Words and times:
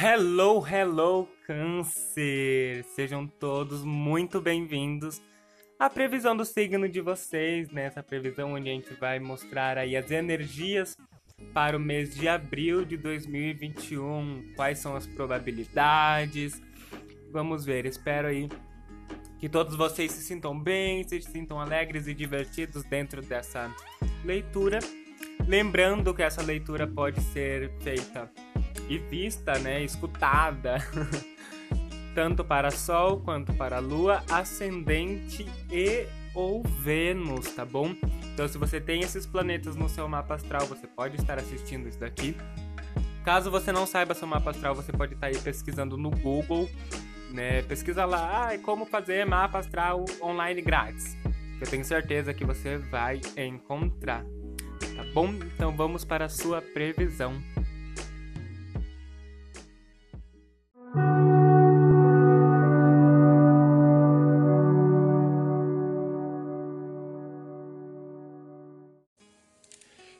Hello, 0.00 0.64
hello, 0.64 1.28
Câncer! 1.44 2.84
Sejam 2.94 3.26
todos 3.26 3.82
muito 3.82 4.40
bem-vindos 4.40 5.20
à 5.76 5.90
previsão 5.90 6.36
do 6.36 6.44
signo 6.44 6.88
de 6.88 7.00
vocês, 7.00 7.68
nessa 7.68 7.98
né? 7.98 8.06
previsão 8.08 8.52
onde 8.52 8.70
a 8.70 8.72
gente 8.72 8.94
vai 8.94 9.18
mostrar 9.18 9.76
aí 9.76 9.96
as 9.96 10.08
energias 10.12 10.96
para 11.52 11.76
o 11.76 11.80
mês 11.80 12.14
de 12.14 12.28
abril 12.28 12.84
de 12.84 12.96
2021, 12.96 14.52
quais 14.54 14.78
são 14.78 14.94
as 14.94 15.04
probabilidades. 15.04 16.62
Vamos 17.32 17.64
ver, 17.64 17.84
espero 17.84 18.28
aí 18.28 18.48
que 19.40 19.48
todos 19.48 19.74
vocês 19.74 20.12
se 20.12 20.22
sintam 20.22 20.56
bem, 20.56 21.02
se 21.08 21.20
sintam 21.22 21.58
alegres 21.58 22.06
e 22.06 22.14
divertidos 22.14 22.84
dentro 22.84 23.20
dessa 23.20 23.68
leitura. 24.24 24.78
Lembrando 25.48 26.12
que 26.12 26.22
essa 26.22 26.42
leitura 26.42 26.86
pode 26.86 27.22
ser 27.22 27.70
feita 27.80 28.30
e 28.86 28.98
vista, 28.98 29.58
né, 29.58 29.82
escutada, 29.82 30.76
tanto 32.14 32.44
para 32.44 32.70
Sol 32.70 33.20
quanto 33.20 33.54
para 33.54 33.78
Lua, 33.78 34.22
ascendente 34.30 35.46
e 35.72 36.06
ou 36.34 36.62
Vênus, 36.62 37.50
tá 37.54 37.64
bom? 37.64 37.94
Então, 38.34 38.46
se 38.46 38.58
você 38.58 38.78
tem 38.78 39.00
esses 39.00 39.24
planetas 39.24 39.74
no 39.74 39.88
seu 39.88 40.06
mapa 40.06 40.34
astral, 40.34 40.66
você 40.66 40.86
pode 40.86 41.16
estar 41.16 41.38
assistindo 41.38 41.88
isso 41.88 41.98
daqui. 41.98 42.36
Caso 43.24 43.50
você 43.50 43.72
não 43.72 43.86
saiba 43.86 44.12
seu 44.12 44.28
mapa 44.28 44.50
astral, 44.50 44.74
você 44.74 44.92
pode 44.92 45.14
estar 45.14 45.28
aí 45.28 45.38
pesquisando 45.38 45.96
no 45.96 46.10
Google, 46.10 46.68
né? 47.30 47.62
Pesquisa 47.62 48.04
lá, 48.04 48.50
ah, 48.50 48.58
como 48.58 48.84
fazer 48.84 49.24
mapa 49.24 49.60
astral 49.60 50.04
online 50.22 50.60
grátis. 50.60 51.16
Eu 51.58 51.66
tenho 51.66 51.86
certeza 51.86 52.34
que 52.34 52.44
você 52.44 52.76
vai 52.76 53.18
encontrar. 53.34 54.26
Tá 54.98 55.04
bom? 55.14 55.28
Então 55.28 55.76
vamos 55.76 56.04
para 56.04 56.24
a 56.24 56.28
sua 56.28 56.60
previsão. 56.60 57.40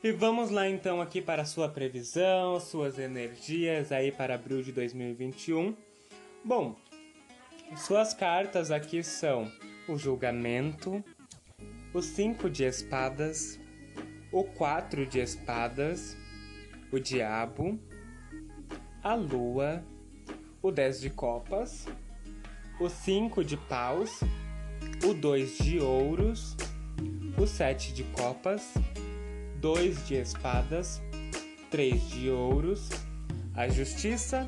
E 0.01 0.13
vamos 0.13 0.53
lá 0.53 0.69
então 0.69 1.03
aqui 1.03 1.21
para 1.21 1.43
a 1.43 1.45
sua 1.45 1.69
previsão, 1.69 2.61
suas 2.61 3.01
energias 3.01 3.91
aí 3.91 4.13
para 4.13 4.37
abril 4.37 4.63
de 4.63 4.71
2021. 4.71 5.75
Bom, 6.45 6.77
suas 7.77 8.15
cartas 8.15 8.71
aqui 8.71 9.03
são 9.03 9.51
o 9.89 9.99
julgamento, 9.99 11.03
o 11.93 12.01
cinco 12.01 12.49
de 12.49 12.63
espadas, 12.63 13.59
o 14.31 14.45
quatro 14.45 15.07
de 15.07 15.21
espadas, 15.21 16.17
o 16.93 16.99
diabo, 16.99 17.79
a 19.03 19.15
lua, 19.15 19.85
o 20.63 20.71
dez 20.71 21.01
de 21.01 21.11
copas, 21.11 21.87
o 22.81 22.89
cinco 22.89 23.45
de 23.45 23.57
paus, 23.57 24.21
o 25.05 25.15
dois 25.15 25.57
de 25.59 25.79
ouros, 25.79 26.57
o 27.37 27.47
sete 27.47 27.93
de 27.93 28.05
copas, 28.05 28.75
dois 29.61 30.07
de 30.07 30.15
espadas, 30.15 31.01
três 31.71 32.09
de 32.11 32.31
ouros, 32.31 32.89
a 33.55 33.69
justiça 33.69 34.47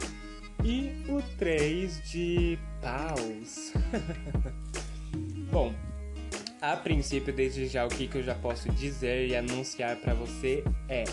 e 0.63 1.05
o 1.09 1.23
três 1.37 2.01
de 2.11 2.59
paus. 2.81 3.73
Bom, 5.51 5.75
a 6.61 6.77
princípio, 6.77 7.33
desde 7.33 7.67
já, 7.67 7.87
o 7.87 7.89
que, 7.89 8.07
que 8.07 8.19
eu 8.19 8.23
já 8.23 8.35
posso 8.35 8.71
dizer 8.71 9.29
e 9.29 9.37
anunciar 9.37 9.97
para 9.97 10.15
você 10.15 10.63
é 10.89 11.05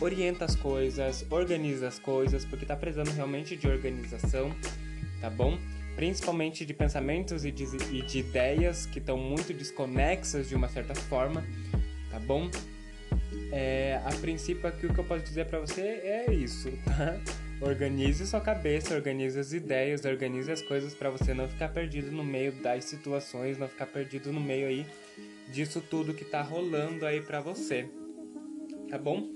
orienta 0.00 0.44
as 0.44 0.54
coisas, 0.54 1.24
organiza 1.30 1.88
as 1.88 1.98
coisas, 1.98 2.44
porque 2.44 2.66
tá 2.66 2.76
precisando 2.76 3.10
realmente 3.10 3.56
de 3.56 3.66
organização, 3.66 4.54
tá 5.20 5.30
bom? 5.30 5.58
Principalmente 5.94 6.66
de 6.66 6.74
pensamentos 6.74 7.46
e 7.46 7.50
de, 7.50 7.64
e 7.90 8.02
de 8.02 8.18
ideias 8.18 8.84
que 8.84 8.98
estão 8.98 9.16
muito 9.16 9.54
desconexas 9.54 10.48
de 10.48 10.54
uma 10.54 10.68
certa 10.68 10.94
forma 10.94 11.42
tá 12.16 12.20
bom? 12.20 12.50
É, 13.52 14.00
a 14.04 14.10
princípio 14.20 14.66
aqui 14.66 14.86
o 14.86 14.94
que 14.94 14.98
eu 14.98 15.04
posso 15.04 15.22
dizer 15.22 15.46
para 15.46 15.60
você 15.60 15.82
é 15.82 16.32
isso, 16.32 16.70
tá? 16.84 17.18
Organize 17.60 18.26
sua 18.26 18.40
cabeça, 18.40 18.94
organize 18.94 19.38
as 19.38 19.52
ideias, 19.52 20.04
organize 20.04 20.50
as 20.50 20.62
coisas 20.62 20.94
para 20.94 21.10
você 21.10 21.32
não 21.32 21.48
ficar 21.48 21.68
perdido 21.68 22.12
no 22.12 22.22
meio 22.22 22.52
das 22.52 22.84
situações, 22.84 23.58
não 23.58 23.66
ficar 23.66 23.86
perdido 23.86 24.32
no 24.32 24.40
meio 24.40 24.68
aí 24.68 24.86
disso 25.50 25.80
tudo 25.80 26.12
que 26.12 26.24
tá 26.24 26.42
rolando 26.42 27.06
aí 27.06 27.20
para 27.20 27.40
você. 27.40 27.88
Tá 28.90 28.98
bom? 28.98 29.28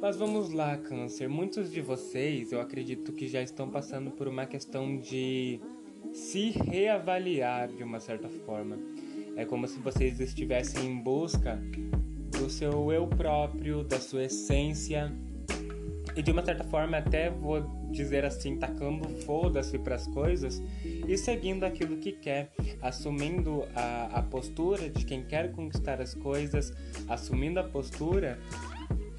Mas 0.00 0.16
vamos 0.16 0.50
lá, 0.50 0.76
câncer. 0.76 1.28
Muitos 1.28 1.70
de 1.70 1.80
vocês, 1.80 2.52
eu 2.52 2.60
acredito 2.60 3.12
que 3.12 3.26
já 3.26 3.42
estão 3.42 3.68
passando 3.70 4.10
por 4.10 4.28
uma 4.28 4.46
questão 4.46 4.98
de 4.98 5.60
se 6.12 6.50
reavaliar 6.50 7.68
de 7.68 7.82
uma 7.82 8.00
certa 8.00 8.28
forma 8.28 8.78
é 9.36 9.44
como 9.44 9.68
se 9.68 9.78
vocês 9.78 10.18
estivessem 10.18 10.86
em 10.86 10.98
busca 10.98 11.60
do 12.38 12.48
seu 12.48 12.90
eu 12.90 13.06
próprio, 13.06 13.84
da 13.84 14.00
sua 14.00 14.24
essência. 14.24 15.12
E 16.16 16.22
de 16.22 16.30
uma 16.30 16.42
certa 16.42 16.64
forma, 16.64 16.96
até 16.96 17.28
vou 17.28 17.60
dizer 17.90 18.24
assim, 18.24 18.56
tacando 18.56 19.06
foda-se 19.24 19.78
para 19.78 19.96
as 19.96 20.06
coisas 20.06 20.62
e 21.06 21.16
seguindo 21.18 21.64
aquilo 21.64 21.98
que 21.98 22.12
quer, 22.12 22.50
assumindo 22.80 23.64
a, 23.74 24.18
a 24.18 24.22
postura 24.22 24.88
de 24.88 25.04
quem 25.04 25.22
quer 25.22 25.52
conquistar 25.52 26.00
as 26.00 26.14
coisas, 26.14 26.72
assumindo 27.06 27.60
a 27.60 27.64
postura 27.64 28.38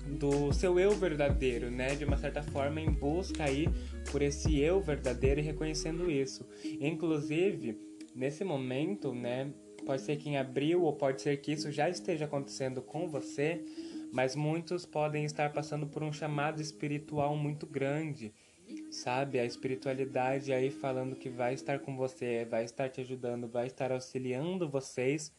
do 0.08 0.52
seu 0.54 0.80
eu 0.80 0.92
verdadeiro, 0.92 1.70
né? 1.70 1.96
De 1.96 2.04
uma 2.06 2.18
certa 2.18 2.42
forma, 2.42 2.82
em 2.82 2.90
busca 2.90 3.44
aí 3.44 3.68
por 4.12 4.22
esse 4.22 4.60
eu 4.60 4.82
verdadeiro 4.82 5.40
e 5.40 5.44
reconhecendo 5.44 6.10
isso. 6.10 6.48
Inclusive, 6.80 7.78
nesse 8.16 8.44
momento, 8.44 9.14
né? 9.14 9.52
Pode 9.86 10.02
ser 10.02 10.18
que 10.18 10.30
em 10.30 10.38
abril 10.38 10.84
ou 10.84 10.94
pode 10.94 11.22
ser 11.22 11.38
que 11.38 11.52
isso 11.52 11.72
já 11.72 11.88
esteja 11.90 12.26
acontecendo 12.26 12.82
com 12.82 13.08
você, 13.08 13.64
mas 14.12 14.36
muitos 14.36 14.86
podem 14.86 15.26
estar 15.26 15.52
passando 15.52 15.88
por 15.88 16.04
um 16.04 16.12
chamado 16.12 16.62
espiritual 16.62 17.36
muito 17.36 17.66
grande, 17.66 18.34
sabe? 18.92 19.40
A 19.40 19.46
espiritualidade 19.46 20.54
aí 20.54 20.72
falando 20.72 21.16
que 21.16 21.30
vai 21.30 21.54
estar 21.54 21.80
com 21.80 21.96
você, 21.96 22.46
vai 22.46 22.64
estar 22.64 22.90
te 22.90 23.02
ajudando, 23.02 23.48
vai 23.48 23.68
estar 23.68 23.92
auxiliando 23.92 24.70
vocês. 24.70 25.32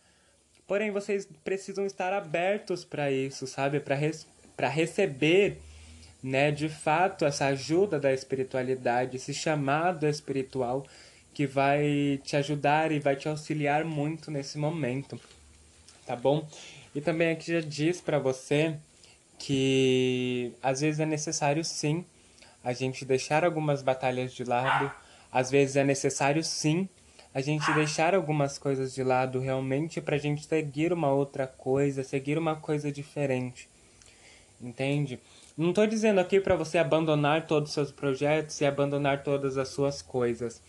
Porém, 0.67 0.91
vocês 0.91 1.27
precisam 1.43 1.87
estar 1.87 2.13
abertos 2.13 2.85
para 2.85 3.11
isso, 3.11 3.47
sabe? 3.47 3.81
Para 3.81 3.95
res 3.95 4.27
receber, 4.59 5.59
né, 6.23 6.51
de 6.51 6.69
fato, 6.69 7.25
essa 7.25 7.47
ajuda 7.47 7.99
da 8.01 8.13
espiritualidade, 8.13 9.17
esse 9.17 9.33
chamado 9.33 10.05
espiritual 10.07 10.85
que 11.33 11.47
vai 11.47 12.21
te 12.25 12.37
ajudar 12.37 12.91
e 12.91 12.99
vai 12.99 13.15
te 13.15 13.29
auxiliar 13.29 13.85
muito 13.85 14.29
nesse 14.29 14.59
momento, 14.59 15.21
tá 16.09 16.17
bom? 16.17 16.49
E 16.95 17.03
também 17.03 17.31
aqui 17.31 17.53
já 17.53 17.61
diz 17.61 18.01
para 18.01 18.19
você 18.19 18.79
que 19.39 20.55
às 20.63 20.81
vezes 20.81 20.99
é 20.99 21.05
necessário 21.05 21.63
sim 21.63 22.03
a 22.65 22.73
gente 22.73 23.05
deixar 23.05 23.45
algumas 23.45 23.83
batalhas 23.83 24.33
de 24.33 24.43
lado, 24.43 24.91
às 25.31 25.51
vezes 25.51 25.77
é 25.77 25.85
necessário 25.85 26.43
sim 26.43 26.89
a 27.35 27.43
gente 27.43 27.71
deixar 27.75 28.15
algumas 28.15 28.57
coisas 28.57 28.95
de 28.95 29.05
lado 29.05 29.39
realmente 29.39 30.01
para 30.01 30.17
a 30.17 30.19
gente 30.19 30.47
seguir 30.47 30.95
uma 30.95 31.13
outra 31.13 31.47
coisa, 31.47 32.03
seguir 32.03 32.39
uma 32.39 32.57
coisa 32.57 32.91
diferente. 32.91 33.69
Entende? 34.59 35.21
Não 35.59 35.69
estou 35.69 35.87
dizendo 35.87 36.21
aqui 36.21 36.41
para 36.41 36.57
você 36.57 36.79
abandonar 36.79 37.47
todos 37.47 37.69
os 37.69 37.75
seus 37.75 37.93
projetos 37.93 38.59
e 38.63 38.65
abandonar 38.65 39.23
todas 39.23 39.59
as 39.59 39.69
suas 39.69 40.01
coisas. 40.01 40.63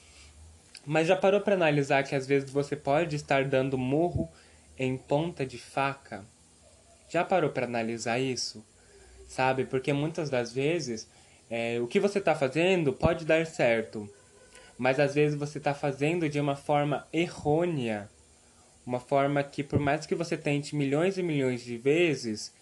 Mas 0.86 1.08
já 1.08 1.16
parou 1.16 1.40
para 1.40 1.56
analisar 1.56 2.04
que 2.04 2.14
às 2.14 2.28
vezes 2.28 2.52
você 2.52 2.76
pode 2.76 3.16
estar 3.16 3.46
dando 3.46 3.78
murro 3.78 4.30
em 4.80 4.98
ponta 4.98 5.46
de 5.46 5.58
faca? 5.58 6.26
Já 7.10 7.24
parou 7.24 7.50
para 7.50 7.66
analisar 7.66 8.18
isso? 8.18 8.66
Sabe? 9.28 9.66
Porque 9.66 9.92
muitas 9.92 10.30
das 10.30 10.54
vezes 10.54 11.08
é, 11.50 11.80
o 11.82 11.88
que 11.88 12.00
você 12.00 12.20
está 12.20 12.34
fazendo 12.34 12.94
pode 12.94 13.26
dar 13.26 13.46
certo, 13.46 14.10
mas 14.78 15.00
às 15.00 15.14
vezes 15.14 15.38
você 15.38 15.58
está 15.58 15.74
fazendo 15.74 16.30
de 16.30 16.40
uma 16.40 16.56
forma 16.56 17.06
errônea. 17.12 18.10
Uma 18.86 19.00
forma 19.00 19.44
que, 19.44 19.62
por 19.64 19.78
mais 19.78 20.06
que 20.06 20.16
você 20.16 20.38
tente 20.38 20.76
milhões 20.76 21.18
e 21.18 21.22
milhões 21.22 21.64
de 21.64 21.78
vezes, 21.78 22.54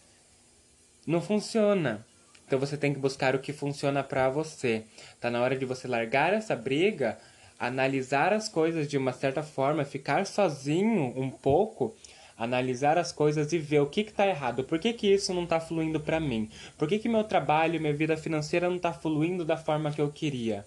não 1.05 1.21
funciona. 1.21 2.05
Então 2.45 2.59
você 2.59 2.75
tem 2.75 2.93
que 2.93 2.99
buscar 2.99 3.35
o 3.35 3.39
que 3.39 3.53
funciona 3.53 4.03
para 4.03 4.29
você. 4.29 4.83
Tá 5.21 5.29
na 5.29 5.41
hora 5.41 5.55
de 5.55 5.65
você 5.65 5.87
largar 5.87 6.33
essa 6.33 6.55
briga 6.55 7.17
analisar 7.59 8.33
as 8.33 8.47
coisas 8.47 8.87
de 8.87 8.97
uma 8.97 9.13
certa 9.13 9.41
forma, 9.41 9.83
ficar 9.83 10.25
sozinho 10.25 11.13
um 11.15 11.29
pouco, 11.29 11.95
analisar 12.37 12.97
as 12.97 13.11
coisas 13.11 13.51
e 13.51 13.57
ver 13.57 13.79
o 13.81 13.87
que 13.87 14.01
está 14.01 14.27
errado, 14.27 14.63
por 14.63 14.77
que, 14.77 14.93
que 14.93 15.07
isso 15.07 15.33
não 15.33 15.43
está 15.43 15.59
fluindo 15.59 15.99
para 15.99 16.19
mim, 16.19 16.49
por 16.77 16.87
que, 16.87 16.99
que 16.99 17.09
meu 17.09 17.23
trabalho, 17.23 17.81
minha 17.81 17.93
vida 17.93 18.15
financeira 18.15 18.69
não 18.69 18.77
está 18.77 18.93
fluindo 18.93 19.43
da 19.43 19.57
forma 19.57 19.91
que 19.91 20.01
eu 20.01 20.11
queria. 20.11 20.65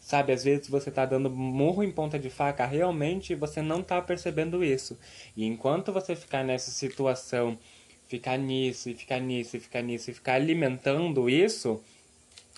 Sabe, 0.00 0.32
às 0.32 0.44
vezes 0.44 0.68
você 0.68 0.88
está 0.88 1.04
dando 1.04 1.28
murro 1.28 1.82
em 1.82 1.90
ponta 1.90 2.16
de 2.16 2.30
faca 2.30 2.64
realmente 2.64 3.34
você 3.34 3.60
não 3.60 3.80
está 3.80 4.00
percebendo 4.00 4.62
isso. 4.62 4.96
E 5.36 5.44
enquanto 5.44 5.92
você 5.92 6.14
ficar 6.14 6.44
nessa 6.44 6.70
situação, 6.70 7.58
ficar 8.06 8.36
nisso, 8.36 8.88
e 8.88 8.94
ficar 8.94 9.18
nisso, 9.18 9.56
e 9.56 9.60
ficar 9.60 9.82
nisso, 9.82 10.10
e 10.10 10.14
ficar 10.14 10.34
alimentando 10.34 11.28
isso, 11.28 11.82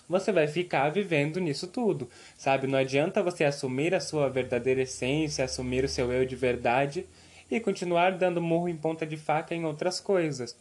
você 0.09 0.31
vai 0.31 0.47
ficar 0.47 0.89
vivendo 0.89 1.39
nisso 1.39 1.67
tudo, 1.67 2.09
sabe? 2.35 2.65
Não 2.65 2.79
adianta 2.79 3.21
você 3.21 3.43
assumir 3.43 3.93
a 3.93 3.99
sua 3.99 4.27
verdadeira 4.27 4.81
essência, 4.81 5.45
assumir 5.45 5.83
o 5.83 5.89
seu 5.89 6.11
eu 6.11 6.25
de 6.25 6.35
verdade 6.35 7.05
e 7.49 7.59
continuar 7.59 8.17
dando 8.17 8.41
murro 8.41 8.67
em 8.67 8.75
ponta 8.75 9.05
de 9.05 9.15
faca 9.15 9.53
em 9.53 9.65
outras 9.65 9.99
coisas. 9.99 10.57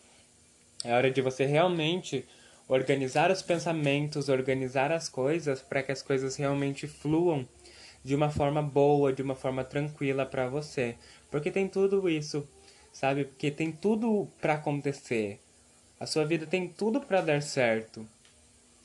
É 0.84 0.92
hora 0.92 1.10
de 1.10 1.22
você 1.22 1.46
realmente 1.46 2.26
organizar 2.68 3.30
os 3.30 3.40
pensamentos, 3.40 4.28
organizar 4.28 4.92
as 4.92 5.08
coisas 5.08 5.62
para 5.62 5.82
que 5.82 5.92
as 5.92 6.02
coisas 6.02 6.36
realmente 6.36 6.86
fluam 6.86 7.48
de 8.04 8.14
uma 8.14 8.30
forma 8.30 8.62
boa, 8.62 9.12
de 9.12 9.22
uma 9.22 9.34
forma 9.34 9.64
tranquila 9.64 10.26
para 10.26 10.46
você. 10.46 10.94
Porque 11.30 11.50
tem 11.50 11.66
tudo 11.66 12.08
isso, 12.08 12.46
sabe? 12.92 13.24
Porque 13.24 13.50
tem 13.50 13.72
tudo 13.72 14.28
para 14.40 14.54
acontecer. 14.54 15.40
A 15.98 16.06
sua 16.06 16.24
vida 16.24 16.46
tem 16.46 16.68
tudo 16.68 17.00
para 17.00 17.22
dar 17.22 17.42
certo. 17.42 18.06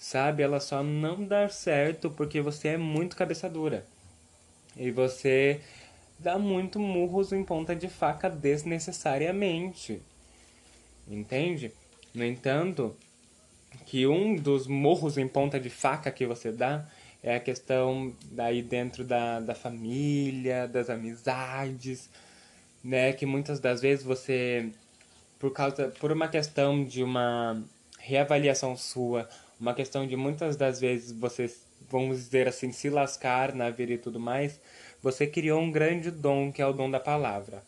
Sabe? 0.03 0.43
Ela 0.43 0.59
só 0.59 0.83
não 0.83 1.23
dá 1.23 1.47
certo 1.47 2.11
porque 2.11 2.41
você 2.41 2.67
é 2.67 2.77
muito 2.77 3.15
cabeça 3.15 3.49
dura. 3.49 3.85
E 4.75 4.91
você 4.91 5.61
dá 6.19 6.37
muito 6.37 6.77
murros 6.77 7.31
em 7.31 7.41
ponta 7.41 7.73
de 7.73 7.87
faca 7.87 8.29
desnecessariamente. 8.29 10.01
Entende? 11.07 11.71
No 12.13 12.25
entanto, 12.25 12.93
que 13.85 14.05
um 14.05 14.35
dos 14.35 14.67
morros 14.67 15.17
em 15.17 15.25
ponta 15.25 15.57
de 15.57 15.69
faca 15.69 16.11
que 16.11 16.25
você 16.25 16.51
dá 16.51 16.85
é 17.23 17.37
a 17.37 17.39
questão 17.39 18.13
daí 18.25 18.61
dentro 18.61 19.05
da, 19.05 19.39
da 19.39 19.55
família, 19.55 20.67
das 20.67 20.89
amizades, 20.89 22.09
né? 22.83 23.13
Que 23.13 23.25
muitas 23.25 23.61
das 23.61 23.79
vezes 23.79 24.03
você, 24.03 24.69
por 25.39 25.53
causa, 25.53 25.87
por 25.97 26.11
uma 26.11 26.27
questão 26.27 26.83
de 26.83 27.01
uma 27.01 27.63
reavaliação 27.97 28.75
sua, 28.75 29.29
uma 29.63 29.73
questão 29.73 30.05
de 30.05 30.15
muitas 30.15 30.55
das 30.55 30.79
vezes 30.79 31.11
você, 31.11 31.51
vamos 31.89 32.17
dizer 32.17 32.47
assim, 32.47 32.71
se 32.71 32.89
lascar 32.89 33.55
na 33.55 33.69
vida 33.69 33.93
e 33.93 33.97
tudo 33.97 34.19
mais, 34.19 34.59
você 35.01 35.25
criou 35.25 35.59
um 35.61 35.71
grande 35.71 36.11
dom 36.11 36.51
que 36.51 36.61
é 36.61 36.67
o 36.67 36.73
dom 36.73 36.91
da 36.91 36.99
palavra 36.99 37.63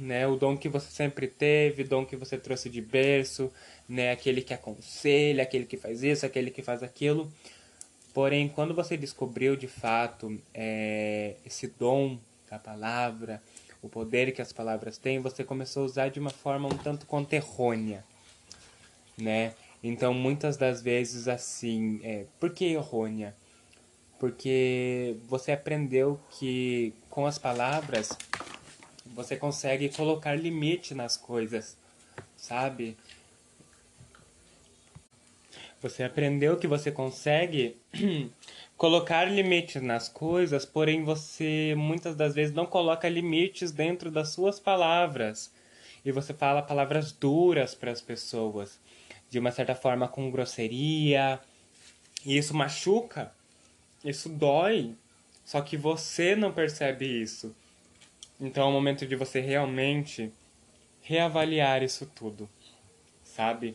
né? 0.00 0.26
O 0.26 0.34
dom 0.34 0.56
que 0.56 0.68
você 0.68 0.90
sempre 0.90 1.28
teve, 1.28 1.82
o 1.82 1.88
dom 1.88 2.06
que 2.06 2.16
você 2.16 2.38
trouxe 2.38 2.70
de 2.70 2.80
berço, 2.80 3.52
né? 3.88 4.10
Aquele 4.10 4.40
que 4.40 4.54
aconselha, 4.54 5.42
aquele 5.42 5.66
que 5.66 5.76
faz 5.76 6.02
isso, 6.02 6.24
aquele 6.24 6.50
que 6.50 6.62
faz 6.62 6.82
aquilo. 6.82 7.30
Porém, 8.14 8.48
quando 8.48 8.74
você 8.74 8.96
descobriu 8.96 9.54
de 9.54 9.68
fato 9.68 10.40
é, 10.54 11.36
esse 11.44 11.68
dom 11.68 12.18
da 12.50 12.58
palavra, 12.58 13.40
o 13.82 13.88
poder 13.88 14.32
que 14.32 14.42
as 14.42 14.52
palavras 14.52 14.98
têm, 14.98 15.20
você 15.20 15.44
começou 15.44 15.82
a 15.82 15.86
usar 15.86 16.08
de 16.08 16.18
uma 16.18 16.30
forma 16.30 16.66
um 16.66 16.76
tanto 16.76 17.06
quanto 17.06 17.34
errônea, 17.34 18.02
né? 19.16 19.54
Então, 19.82 20.12
muitas 20.12 20.56
das 20.56 20.82
vezes, 20.82 21.26
assim, 21.26 22.00
é, 22.02 22.26
por 22.38 22.50
que 22.50 22.66
errônea? 22.66 23.34
Porque 24.18 25.16
você 25.26 25.52
aprendeu 25.52 26.20
que 26.30 26.92
com 27.08 27.24
as 27.24 27.38
palavras 27.38 28.10
você 29.06 29.36
consegue 29.36 29.88
colocar 29.88 30.34
limite 30.34 30.94
nas 30.94 31.16
coisas, 31.16 31.76
sabe? 32.36 32.96
Você 35.80 36.02
aprendeu 36.02 36.58
que 36.58 36.66
você 36.66 36.92
consegue 36.92 37.74
colocar 38.76 39.24
limites 39.24 39.80
nas 39.80 40.10
coisas, 40.10 40.66
porém 40.66 41.02
você 41.02 41.74
muitas 41.74 42.14
das 42.14 42.34
vezes 42.34 42.54
não 42.54 42.66
coloca 42.66 43.08
limites 43.08 43.72
dentro 43.72 44.10
das 44.10 44.28
suas 44.28 44.60
palavras. 44.60 45.50
E 46.04 46.12
você 46.12 46.34
fala 46.34 46.60
palavras 46.60 47.12
duras 47.12 47.74
para 47.74 47.90
as 47.90 48.00
pessoas, 48.00 48.78
de 49.30 49.38
uma 49.38 49.52
certa 49.52 49.74
forma 49.74 50.08
com 50.08 50.30
grosseria. 50.30 51.40
E 52.26 52.36
isso 52.36 52.54
machuca, 52.54 53.32
isso 54.04 54.28
dói. 54.28 54.94
Só 55.44 55.60
que 55.62 55.76
você 55.76 56.36
não 56.36 56.52
percebe 56.52 57.06
isso. 57.06 57.54
Então 58.40 58.64
é 58.64 58.66
o 58.66 58.72
momento 58.72 59.06
de 59.06 59.16
você 59.16 59.40
realmente 59.40 60.32
reavaliar 61.02 61.82
isso 61.82 62.06
tudo, 62.14 62.48
sabe? 63.24 63.74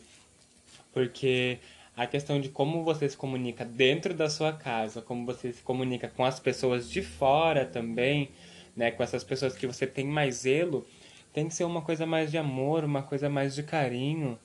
Porque 0.92 1.58
a 1.96 2.06
questão 2.06 2.40
de 2.40 2.48
como 2.48 2.84
você 2.84 3.08
se 3.08 3.16
comunica 3.16 3.64
dentro 3.64 4.12
da 4.14 4.28
sua 4.28 4.52
casa, 4.52 5.00
como 5.00 5.24
você 5.24 5.52
se 5.52 5.62
comunica 5.62 6.08
com 6.08 6.24
as 6.24 6.38
pessoas 6.38 6.90
de 6.90 7.02
fora 7.02 7.64
também, 7.64 8.30
né, 8.76 8.90
com 8.90 9.02
essas 9.02 9.24
pessoas 9.24 9.56
que 9.56 9.66
você 9.66 9.86
tem 9.86 10.06
mais 10.06 10.36
zelo, 10.36 10.86
tem 11.32 11.48
que 11.48 11.54
ser 11.54 11.64
uma 11.64 11.82
coisa 11.82 12.04
mais 12.04 12.30
de 12.30 12.38
amor, 12.38 12.84
uma 12.84 13.02
coisa 13.02 13.28
mais 13.28 13.54
de 13.54 13.62
carinho, 13.62 14.38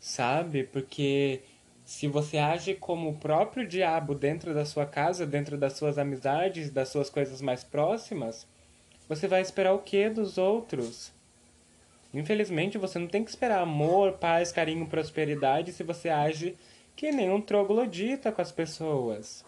sabe? 0.00 0.64
Porque 0.64 1.42
se 1.84 2.08
você 2.08 2.38
age 2.38 2.74
como 2.74 3.10
o 3.10 3.16
próprio 3.16 3.66
diabo 3.66 4.14
dentro 4.14 4.54
da 4.54 4.64
sua 4.64 4.86
casa, 4.86 5.26
dentro 5.26 5.58
das 5.58 5.74
suas 5.74 5.98
amizades, 5.98 6.70
das 6.70 6.88
suas 6.88 7.10
coisas 7.10 7.42
mais 7.42 7.62
próximas, 7.62 8.46
você 9.08 9.28
vai 9.28 9.42
esperar 9.42 9.74
o 9.74 9.80
que 9.80 10.08
dos 10.08 10.38
outros? 10.38 11.12
Infelizmente, 12.14 12.78
você 12.78 12.98
não 12.98 13.06
tem 13.06 13.22
que 13.22 13.30
esperar 13.30 13.60
amor, 13.60 14.14
paz, 14.14 14.50
carinho, 14.50 14.86
prosperidade 14.86 15.72
se 15.72 15.82
você 15.82 16.08
age 16.08 16.56
que 16.96 17.12
nem 17.12 17.30
um 17.30 17.40
troglodita 17.40 18.32
com 18.32 18.42
as 18.42 18.50
pessoas. 18.50 19.44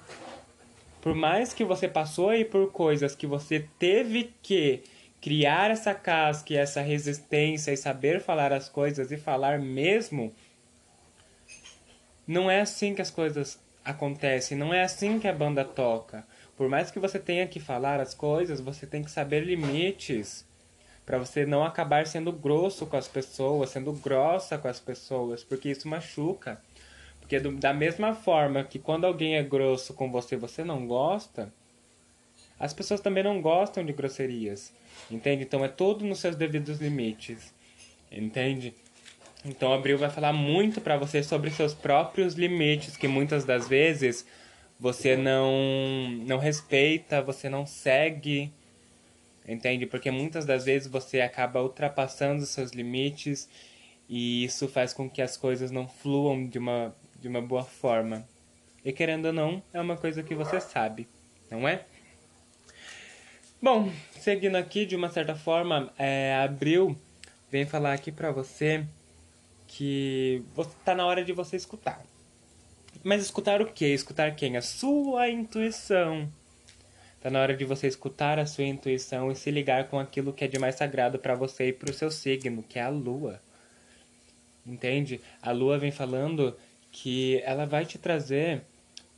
Por 1.01 1.15
mais 1.15 1.53
que 1.53 1.65
você 1.65 1.89
passou 1.89 2.29
aí 2.29 2.45
por 2.45 2.71
coisas 2.71 3.17
que 3.17 3.27
você 3.27 3.69
teve 3.79 4.33
que 4.41 4.85
criar 5.21 5.71
essa 5.71 5.95
casca 5.95 6.53
e 6.53 6.57
essa 6.57 6.81
resistência 6.81 7.73
e 7.73 7.77
saber 7.77 8.21
falar 8.21 8.53
as 8.53 8.69
coisas 8.69 9.11
e 9.13 9.17
falar 9.17 9.61
mesmo, 9.61 10.33
não 12.27 12.51
é 12.51 12.61
assim 12.61 12.95
que 12.95 13.03
as 13.03 13.11
coisas 13.11 13.59
acontecem, 13.85 14.57
não 14.57 14.73
é 14.73 14.83
assim 14.83 15.19
que 15.19 15.29
a 15.29 15.33
banda 15.33 15.65
toca. 15.65 16.25
Por 16.57 16.69
mais 16.69 16.91
que 16.91 16.99
você 16.99 17.19
tenha 17.19 17.47
que 17.47 17.59
falar 17.59 18.01
as 18.01 18.15
coisas, 18.15 18.61
você 18.61 18.87
tem 18.87 19.03
que 19.03 19.11
saber 19.11 19.41
limites 19.41 20.45
para 21.05 21.19
você 21.19 21.45
não 21.45 21.65
acabar 21.65 22.07
sendo 22.07 22.31
grosso 22.33 22.87
com 22.87 22.97
as 22.97 23.09
pessoas, 23.09 23.71
sendo 23.71 23.93
grossa 23.93 24.57
com 24.57 24.69
as 24.69 24.79
pessoas, 24.79 25.43
porque 25.43 25.71
isso 25.71 25.89
machuca. 25.89 26.61
Porque 27.21 27.41
do, 27.41 27.53
da 27.53 27.73
mesma 27.73 28.15
forma 28.15 28.63
que 28.63 28.79
quando 28.79 29.05
alguém 29.05 29.37
é 29.37 29.43
grosso 29.43 29.95
com 29.95 30.11
você, 30.11 30.37
você 30.37 30.63
não 30.63 30.87
gosta, 30.87 31.53
as 32.59 32.73
pessoas 32.73 33.01
também 33.01 33.25
não 33.25 33.41
gostam 33.41 33.85
de 33.85 33.93
grosserias. 33.93 34.73
Entende? 35.11 35.43
Então 35.43 35.65
é 35.65 35.69
tudo 35.69 36.05
nos 36.05 36.21
seus 36.21 36.37
devidos 36.37 36.79
limites. 36.79 37.53
Entende? 38.11 38.75
Então 39.45 39.73
Abril 39.73 39.99
vai 39.99 40.09
falar 40.09 40.33
muito 40.33 40.81
para 40.81 40.97
você 40.97 41.23
sobre 41.23 41.51
seus 41.51 41.75
próprios 41.75 42.35
limites, 42.35 42.97
que 42.97 43.09
muitas 43.09 43.45
das 43.45 43.69
vezes 43.69 44.25
você 44.79 45.17
não 45.17 46.09
não 46.27 46.39
respeita, 46.39 47.21
você 47.21 47.49
não 47.49 47.67
segue, 47.67 48.53
entende? 49.47 49.85
Porque 49.87 50.11
muitas 50.11 50.47
das 50.47 50.65
vezes 50.65 50.89
você 50.89 51.21
acaba 51.21 51.61
ultrapassando 51.63 52.43
os 52.43 52.51
seus 52.51 52.71
limites 52.71 53.49
e 54.09 54.45
isso 54.45 54.69
faz 54.69 54.93
com 54.93 55.11
que 55.11 55.21
as 55.21 55.37
coisas 55.37 55.71
não 55.71 55.89
fluam 55.89 56.47
de 56.47 56.59
uma 56.59 56.95
de 57.19 57.29
uma 57.29 57.41
boa 57.41 57.65
forma. 57.65 58.27
E 58.85 58.93
querendo 58.93 59.27
ou 59.27 59.33
não, 59.33 59.63
é 59.73 59.81
uma 59.81 59.97
coisa 59.97 60.23
que 60.23 60.35
você 60.35 60.61
sabe, 60.61 61.09
não 61.51 61.69
é? 61.69 61.85
Bom, 63.61 63.93
seguindo 64.19 64.57
aqui 64.57 64.85
de 64.85 64.97
uma 64.97 65.09
certa 65.09 65.37
forma, 65.37 65.93
é, 65.97 66.35
Abril 66.35 66.97
vem 67.51 67.65
falar 67.65 67.93
aqui 67.93 68.11
para 68.11 68.33
você 68.33 68.85
que 69.75 70.45
está 70.59 70.95
na 70.95 71.07
hora 71.07 71.25
de 71.25 71.33
você 71.33 71.57
escutar. 71.57 72.05
Mas 73.03 73.23
escutar 73.23 73.63
o 73.63 73.73
quê? 73.73 73.87
Escutar 73.87 74.37
quem? 74.37 74.59
A 74.59 74.63
sua 74.63 75.31
intuição. 75.31 76.31
Tá 77.23 77.31
na 77.31 77.41
hora 77.41 77.57
de 77.57 77.65
você 77.65 77.87
escutar 77.87 78.39
a 78.39 78.45
sua 78.45 78.65
intuição 78.65 79.33
e 79.33 79.35
se 79.35 79.51
ligar 79.51 79.89
com 79.89 79.99
aquilo 79.99 80.33
que 80.33 80.45
é 80.45 80.47
de 80.49 80.59
mais 80.59 80.75
sagrado 80.75 81.19
para 81.19 81.35
você 81.35 81.69
e 81.69 81.73
para 81.73 81.91
o 81.91 81.95
seu 81.95 82.11
signo, 82.11 82.63
que 82.63 82.79
é 82.79 82.83
a 82.83 82.91
lua. 82.91 83.41
Entende? 84.67 85.23
A 85.41 85.53
lua 85.53 85.79
vem 85.79 85.91
falando 85.91 86.55
que 86.91 87.41
ela 87.43 87.65
vai 87.65 87.87
te 87.87 87.97
trazer 87.97 88.63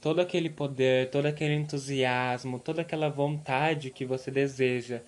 todo 0.00 0.20
aquele 0.20 0.49
poder, 0.49 1.11
todo 1.11 1.26
aquele 1.26 1.54
entusiasmo, 1.54 2.61
toda 2.61 2.82
aquela 2.82 3.08
vontade 3.08 3.90
que 3.90 4.04
você 4.04 4.30
deseja. 4.30 5.00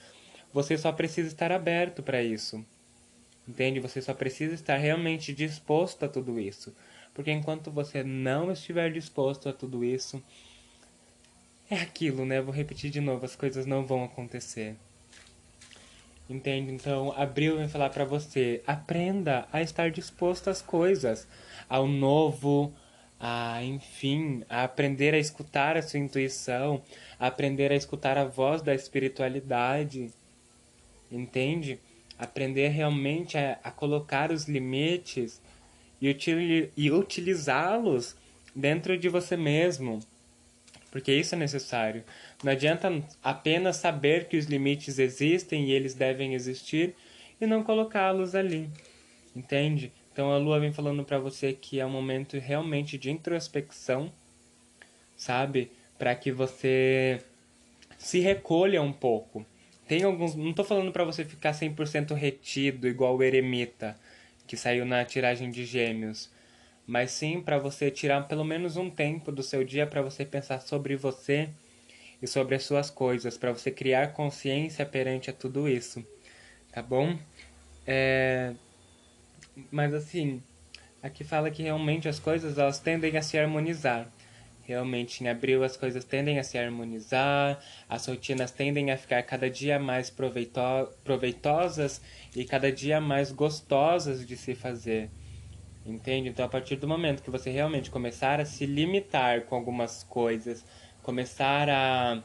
Você 0.53 0.77
só 0.77 0.91
precisa 0.91 1.29
estar 1.29 1.53
aberto 1.53 2.03
para 2.03 2.21
isso. 2.21 2.65
Entende? 3.49 3.81
Você 3.81 4.03
só 4.03 4.13
precisa 4.13 4.55
estar 4.55 4.77
realmente 4.77 5.33
disposto 5.33 6.05
a 6.05 6.09
tudo 6.09 6.39
isso. 6.41 6.75
Porque 7.15 7.31
enquanto 7.31 7.71
você 7.71 8.03
não 8.03 8.51
estiver 8.51 8.93
disposto 8.93 9.49
a 9.49 9.53
tudo 9.53 9.85
isso, 9.85 10.23
é 11.71 11.77
aquilo, 11.77 12.25
né? 12.25 12.41
Vou 12.41 12.53
repetir 12.53 12.91
de 12.91 13.01
novo, 13.01 13.25
as 13.25 13.35
coisas 13.35 13.67
não 13.67 13.85
vão 13.85 14.05
acontecer. 14.05 14.77
Entende? 16.29 16.73
Então, 16.73 17.13
Abril 17.17 17.57
vai 17.57 17.69
falar 17.69 17.91
para 17.91 18.05
você: 18.05 18.63
aprenda 18.67 19.49
a 19.53 19.63
estar 19.63 19.91
disposto 19.91 20.51
às 20.51 20.61
coisas, 20.61 21.27
ao 21.69 21.87
novo, 21.87 22.73
a, 23.19 23.63
enfim, 23.63 24.43
a 24.49 24.65
aprender 24.65 25.15
a 25.15 25.19
escutar 25.19 25.77
a 25.77 25.83
sua 25.83 26.01
intuição, 26.01 26.83
a 27.19 27.29
aprender 27.29 27.71
a 27.71 27.77
escutar 27.77 28.19
a 28.19 28.25
voz 28.25 28.61
da 28.61 28.75
espiritualidade. 28.75 30.13
Entende? 31.11 31.79
Aprender 32.19 32.69
realmente 32.69 33.37
a, 33.37 33.59
a 33.63 33.71
colocar 33.71 34.31
os 34.31 34.49
limites 34.49 35.41
e, 36.01 36.09
util, 36.09 36.39
e 36.77 36.91
utilizá-los 36.91 38.17
dentro 38.55 38.97
de 38.97 39.09
você 39.09 39.37
mesmo, 39.37 40.01
porque 40.91 41.13
isso 41.13 41.35
é 41.35 41.39
necessário. 41.39 42.03
Não 42.43 42.53
adianta 42.53 42.91
apenas 43.23 43.77
saber 43.77 44.29
que 44.29 44.37
os 44.37 44.47
limites 44.47 44.99
existem 44.99 45.67
e 45.67 45.73
eles 45.73 45.95
devem 45.95 46.35
existir 46.35 46.95
e 47.39 47.47
não 47.47 47.63
colocá-los 47.63 48.35
ali, 48.35 48.71
entende? 49.35 49.93
Então 50.11 50.33
a 50.33 50.39
lua 50.39 50.59
vem 50.59 50.73
falando 50.73 51.05
para 51.05 51.19
você 51.19 51.53
que 51.53 51.79
é 51.79 51.85
um 51.85 51.91
momento 51.91 52.39
realmente 52.39 52.97
de 52.97 53.11
introspecção, 53.11 54.11
sabe? 55.15 55.71
Para 55.99 56.15
que 56.15 56.33
você 56.33 57.21
se 57.99 58.21
recolha 58.21 58.81
um 58.81 58.93
pouco. 58.93 59.45
Tem 59.87 60.03
alguns, 60.03 60.35
não 60.35 60.53
tô 60.53 60.65
falando 60.65 60.91
para 60.91 61.05
você 61.05 61.25
ficar 61.25 61.53
100% 61.53 62.13
retido 62.15 62.89
igual 62.89 63.17
o 63.17 63.23
eremita 63.23 63.97
que 64.47 64.57
saiu 64.57 64.85
na 64.85 65.05
tiragem 65.05 65.51
de 65.51 65.65
Gêmeos, 65.65 66.31
mas 66.87 67.11
sim 67.11 67.41
para 67.41 67.59
você 67.59 67.91
tirar 67.91 68.27
pelo 68.29 68.45
menos 68.45 68.77
um 68.77 68.89
tempo 68.91 69.33
do 69.33 69.43
seu 69.43 69.65
dia 69.65 69.87
para 69.87 70.03
você 70.03 70.25
pensar 70.25 70.61
sobre 70.61 70.97
você 70.97 71.49
e 72.23 72.27
sobre 72.27 72.55
as 72.55 72.63
suas 72.63 72.91
coisas, 72.91 73.37
para 73.37 73.53
você 73.53 73.71
criar 73.71 74.13
consciência 74.13 74.87
perante 74.87 75.31
a 75.31 75.33
tudo 75.33 75.69
isso, 75.69 76.05
tá 76.73 76.83
bom? 76.83 77.19
É, 77.87 78.55
mas 79.71 79.95
assim, 79.95 80.43
aqui 81.03 81.25
fala 81.25 81.51
que 81.51 81.63
realmente 81.63 82.09
as 82.09 82.19
coisas 82.19 82.59
elas 82.59 82.79
tendem 82.79 83.17
a 83.17 83.23
se 83.23 83.39
harmonizar. 83.39 84.11
Realmente 84.67 85.23
em 85.23 85.29
abril 85.29 85.63
as 85.63 85.77
coisas 85.77 86.05
tendem 86.05 86.41
a 86.41 86.43
se 86.43 86.59
harmonizar, 86.59 87.63
as 87.89 88.07
rotinas 88.07 88.51
tendem 88.51 88.91
a 88.91 88.97
ficar 88.97 89.23
cada 89.23 89.49
dia 89.49 89.79
mais 89.79 90.11
proveito 90.11 90.61
proveitosas 91.05 92.03
e 92.35 92.45
cada 92.45 92.73
dia 92.73 93.01
mais 93.01 93.31
gostosas 93.31 94.27
de 94.27 94.37
se 94.37 94.57
fazer. 94.57 95.09
Entende? 95.87 96.29
Então, 96.31 96.45
a 96.45 96.49
partir 96.49 96.75
do 96.75 96.89
momento 96.89 97.23
que 97.23 97.31
você 97.31 97.49
realmente 97.49 97.93
começar 97.93 98.41
a 98.41 98.45
se 98.45 98.67
limitar 98.67 99.43
com 99.43 99.55
algumas 99.55 100.03
coisas, 100.03 100.65
começar 101.01 101.71
a, 101.71 102.21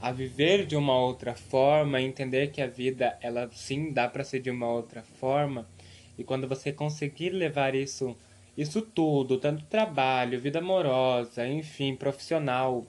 a 0.00 0.12
viver 0.12 0.64
de 0.64 0.76
uma 0.76 0.96
outra 0.96 1.34
forma, 1.34 2.00
entender 2.00 2.52
que 2.52 2.62
a 2.62 2.68
vida, 2.68 3.18
ela 3.20 3.50
sim 3.52 3.92
dá 3.92 4.08
para 4.08 4.22
ser 4.22 4.38
de 4.38 4.48
uma 4.48 4.68
outra 4.68 5.02
forma, 5.02 5.68
e 6.16 6.22
quando 6.22 6.46
você 6.46 6.72
conseguir 6.72 7.30
levar 7.30 7.74
isso, 7.74 8.16
isso 8.58 8.82
tudo, 8.82 9.38
tanto 9.38 9.64
trabalho, 9.66 10.40
vida 10.40 10.58
amorosa, 10.58 11.46
enfim, 11.46 11.94
profissional, 11.94 12.84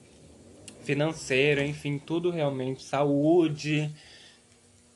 financeiro, 0.83 1.61
enfim, 1.61 1.99
tudo 1.99 2.31
realmente, 2.31 2.81
saúde. 2.81 3.93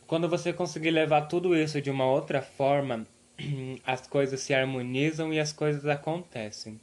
Quando 0.08 0.28
você 0.28 0.52
conseguir 0.52 0.90
levar 0.90 1.28
tudo 1.28 1.56
isso 1.56 1.80
de 1.80 1.92
uma 1.92 2.10
outra 2.10 2.42
forma, 2.42 3.06
as 3.86 4.08
coisas 4.08 4.40
se 4.40 4.52
harmonizam 4.52 5.32
e 5.32 5.40
as 5.40 5.54
coisas 5.54 5.86
acontecem. 5.86 6.80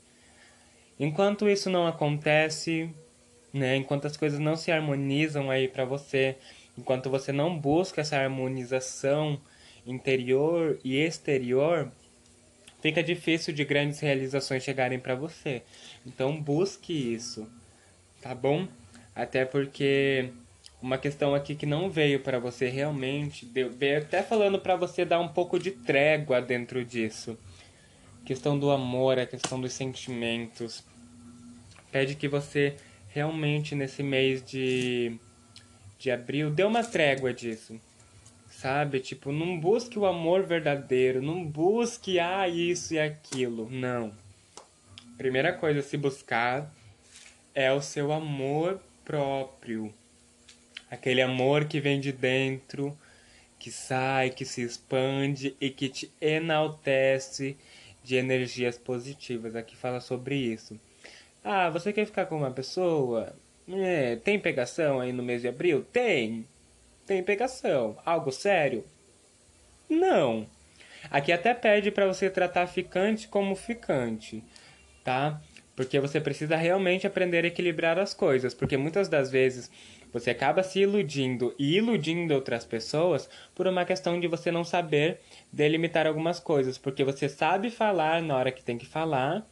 Enquanto 0.97 1.49
isso 1.49 1.69
não 1.69 1.85
acontece, 1.85 2.95
né, 3.53 3.75
enquanto 3.75 4.07
as 4.07 4.17
coisas 4.17 4.39
não 4.39 4.55
se 4.55 4.71
harmonizam 4.71 5.51
aí 5.51 5.67
para 5.67 5.85
você, 5.85 6.37
enquanto 6.79 7.11
você 7.11 7.33
não 7.33 7.59
busca 7.59 8.03
essa 8.03 8.17
harmonização 8.17 9.41
interior 9.85 10.79
e 10.85 10.97
exterior, 10.97 11.91
fica 12.81 13.03
difícil 13.03 13.53
de 13.53 13.65
grandes 13.65 14.01
realizações 14.01 14.63
chegarem 14.63 14.99
para 14.99 15.15
você. 15.15 15.63
Então 16.07 16.41
busque 16.41 16.93
isso, 16.93 17.47
tá 18.21 18.35
bom? 18.35 18.67
Até 19.15 19.45
porque 19.45 20.31
uma 20.83 20.99
questão 20.99 21.35
aqui 21.35 21.55
que 21.55 21.67
não 21.67 21.91
veio 21.91 22.21
para 22.21 22.39
você 22.39 22.69
realmente, 22.69 23.45
veio 23.77 23.99
até 23.99 24.23
falando 24.23 24.59
para 24.59 24.77
você 24.77 25.05
dar 25.05 25.21
um 25.21 25.29
pouco 25.29 25.59
de 25.59 25.71
trégua 25.71 26.41
dentro 26.41 26.85
disso. 26.85 27.39
questão 28.25 28.59
do 28.59 28.71
amor, 28.71 29.19
a 29.19 29.27
questão 29.27 29.61
dos 29.61 29.73
sentimentos. 29.73 30.85
Pede 31.91 32.15
que 32.15 32.29
você 32.29 32.77
realmente 33.09 33.75
nesse 33.75 34.03
mês 34.03 34.43
de 34.45 35.19
de 35.99 36.11
abril 36.11 36.51
dê 36.51 36.65
uma 36.65 36.83
trégua 36.83 37.35
disso 37.35 37.79
sabe? 38.61 39.01
Tipo, 39.01 39.33
não 39.33 39.59
busque 39.59 39.99
o 39.99 40.05
amor 40.05 40.43
verdadeiro, 40.43 41.23
não 41.23 41.43
busque 41.45 42.19
ah, 42.19 42.47
isso 42.47 42.93
e 42.93 42.99
aquilo. 42.99 43.71
Não. 43.71 44.13
Primeira 45.17 45.51
coisa 45.53 45.81
a 45.81 45.83
se 45.83 45.97
buscar 45.97 46.71
é 47.55 47.73
o 47.73 47.81
seu 47.81 48.13
amor 48.13 48.79
próprio. 49.03 49.93
Aquele 50.91 51.23
amor 51.23 51.65
que 51.65 51.81
vem 51.81 52.01
de 52.01 52.13
dentro, 52.13 52.97
que 53.59 53.71
sai, 53.71 54.29
que 54.29 54.45
se 54.45 54.61
expande 54.61 55.57
e 55.59 55.71
que 55.71 55.89
te 55.89 56.13
enaltece 56.21 57.57
de 58.05 58.17
energias 58.17 58.77
positivas. 58.77 59.57
Aqui 59.57 59.75
fala 59.75 60.01
sobre 60.01 60.37
isso. 60.37 60.79
Ah, 61.43 61.71
você 61.71 61.95
quer 61.95 62.05
ficar 62.05 62.27
com 62.27 62.37
uma 62.37 62.51
pessoa? 62.51 63.35
É, 63.67 64.17
tem 64.17 64.39
pegação 64.39 65.01
aí 65.01 65.13
no 65.13 65.23
mês 65.23 65.41
de 65.41 65.49
abril? 65.49 65.83
Tem 65.91 66.45
tem 67.11 67.25
pegação. 67.25 67.97
Algo 68.07 68.31
sério? 68.31 68.85
Não. 69.89 70.47
Aqui 71.11 71.33
até 71.33 71.53
pede 71.53 71.91
para 71.91 72.07
você 72.07 72.31
tratar 72.31 72.69
ficante 72.69 73.27
como 73.27 73.57
ficante, 73.57 74.45
tá? 75.03 75.41
Porque 75.75 75.99
você 75.99 76.21
precisa 76.21 76.55
realmente 76.55 77.09
aprender 77.09 77.45
a 77.45 77.49
equilibrar 77.49 77.99
as 77.99 78.15
coisas, 78.15 78.55
porque 78.55 78.77
muitas 78.77 79.09
das 79.09 79.29
vezes 79.29 79.69
você 80.13 80.31
acaba 80.31 80.63
se 80.63 80.79
iludindo 80.79 81.53
e 81.59 81.79
iludindo 81.79 82.33
outras 82.33 82.65
pessoas 82.65 83.29
por 83.57 83.67
uma 83.67 83.85
questão 83.85 84.21
de 84.21 84.29
você 84.29 84.53
não 84.53 84.63
saber 84.63 85.19
delimitar 85.53 86.07
algumas 86.07 86.39
coisas, 86.39 86.79
porque 86.79 87.03
você 87.03 87.29
sabe 87.29 87.73
falar 87.73 88.23
na 88.23 88.37
hora 88.37 88.53
que 88.53 88.63
tem 88.63 88.79
que 88.79 88.87
falar, 88.87 89.45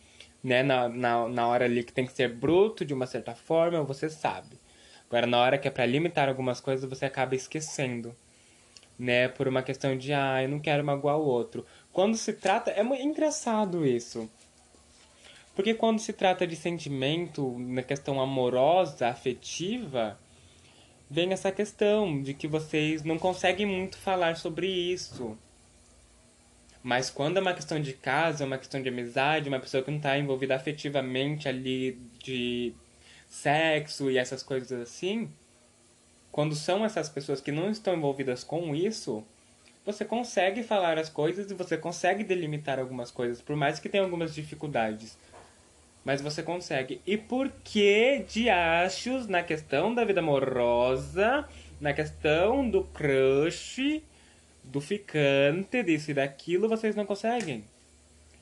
né? 0.44 0.62
Na, 0.62 0.88
na, 0.88 1.28
na 1.28 1.48
hora 1.48 1.64
ali 1.64 1.82
que 1.82 1.92
tem 1.92 2.06
que 2.06 2.12
ser 2.12 2.28
bruto 2.32 2.84
de 2.84 2.94
uma 2.94 3.06
certa 3.06 3.34
forma, 3.34 3.82
você 3.82 4.08
sabe. 4.08 4.57
Agora, 5.08 5.26
na 5.26 5.38
hora 5.38 5.58
que 5.58 5.66
é 5.66 5.70
para 5.70 5.86
limitar 5.86 6.28
algumas 6.28 6.60
coisas, 6.60 6.88
você 6.88 7.06
acaba 7.06 7.34
esquecendo, 7.34 8.14
né? 8.98 9.28
Por 9.28 9.48
uma 9.48 9.62
questão 9.62 9.96
de, 9.96 10.12
ah, 10.12 10.42
eu 10.42 10.48
não 10.48 10.60
quero 10.60 10.84
magoar 10.84 11.18
o 11.18 11.24
outro. 11.24 11.64
Quando 11.92 12.16
se 12.16 12.34
trata. 12.34 12.70
É 12.70 12.82
engraçado 13.02 13.86
isso. 13.86 14.30
Porque 15.54 15.74
quando 15.74 15.98
se 15.98 16.12
trata 16.12 16.46
de 16.46 16.54
sentimento, 16.54 17.58
na 17.58 17.82
questão 17.82 18.20
amorosa, 18.20 19.08
afetiva, 19.08 20.16
vem 21.10 21.32
essa 21.32 21.50
questão 21.50 22.22
de 22.22 22.34
que 22.34 22.46
vocês 22.46 23.02
não 23.02 23.18
conseguem 23.18 23.66
muito 23.66 23.98
falar 23.98 24.36
sobre 24.36 24.68
isso. 24.68 25.36
Mas 26.82 27.10
quando 27.10 27.38
é 27.38 27.40
uma 27.40 27.54
questão 27.54 27.80
de 27.80 27.92
casa, 27.92 28.44
é 28.44 28.46
uma 28.46 28.58
questão 28.58 28.80
de 28.80 28.88
amizade, 28.88 29.48
uma 29.48 29.58
pessoa 29.58 29.82
que 29.82 29.90
não 29.90 29.98
está 29.98 30.16
envolvida 30.16 30.54
afetivamente 30.54 31.48
ali 31.48 31.98
de 32.22 32.72
sexo 33.28 34.10
e 34.10 34.18
essas 34.18 34.42
coisas 34.42 34.72
assim, 34.72 35.30
quando 36.32 36.54
são 36.54 36.84
essas 36.84 37.08
pessoas 37.08 37.40
que 37.40 37.52
não 37.52 37.70
estão 37.70 37.94
envolvidas 37.94 38.42
com 38.42 38.74
isso, 38.74 39.24
você 39.84 40.04
consegue 40.04 40.62
falar 40.62 40.98
as 40.98 41.08
coisas 41.08 41.50
e 41.50 41.54
você 41.54 41.76
consegue 41.76 42.22
delimitar 42.24 42.78
algumas 42.78 43.10
coisas, 43.10 43.40
por 43.40 43.56
mais 43.56 43.78
que 43.78 43.88
tenha 43.88 44.04
algumas 44.04 44.34
dificuldades. 44.34 45.16
Mas 46.04 46.20
você 46.20 46.42
consegue. 46.42 47.00
E 47.06 47.16
por 47.16 47.50
que 47.64 48.24
de 48.28 48.48
achos 48.48 49.26
na 49.26 49.42
questão 49.42 49.94
da 49.94 50.04
vida 50.04 50.20
amorosa, 50.20 51.46
na 51.80 51.92
questão 51.92 52.68
do 52.68 52.84
crush, 52.84 54.02
do 54.64 54.80
ficante, 54.80 55.82
disso 55.82 56.10
e 56.10 56.14
daquilo, 56.14 56.68
vocês 56.68 56.94
não 56.94 57.04
conseguem? 57.04 57.64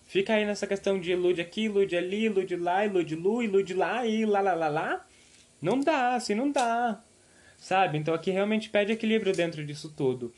Fica 0.07 0.35
aí 0.35 0.47
nessa 0.47 0.69
questão 0.69 1.01
de 1.01 1.11
ilude 1.11 1.41
aqui, 1.41 1.63
ilude 1.63 1.97
ali, 1.97 2.27
ilude 2.27 2.55
lá, 2.55 2.87
ilude 2.87 3.17
lu, 3.17 3.43
ilude 3.43 3.75
lá 3.75 4.07
e 4.07 4.25
lá, 4.25 4.41
lá, 4.41 4.55
lá, 4.55 4.69
lá. 4.69 5.07
Não 5.61 5.81
dá, 5.81 6.15
assim 6.15 6.35
não 6.35 6.51
dá. 6.51 7.03
Sabe? 7.59 7.99
Então 7.99 8.15
aqui 8.15 8.31
realmente 8.31 8.71
pede 8.71 8.93
equilíbrio 8.93 9.33
dentro 9.33 9.67
disso 9.67 9.93
tudo. 9.97 10.33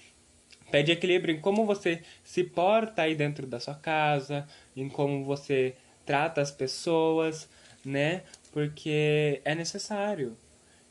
Pede 0.70 0.90
equilíbrio 0.90 1.34
em 1.34 1.40
como 1.40 1.66
você 1.66 2.02
se 2.24 2.44
porta 2.44 3.02
aí 3.02 3.14
dentro 3.14 3.46
da 3.46 3.60
sua 3.60 3.74
casa, 3.74 4.46
em 4.74 4.88
como 4.88 5.24
você 5.24 5.74
trata 6.06 6.40
as 6.40 6.50
pessoas, 6.50 7.48
né? 7.84 8.22
Porque 8.52 9.42
é 9.44 9.54
necessário. 9.54 10.34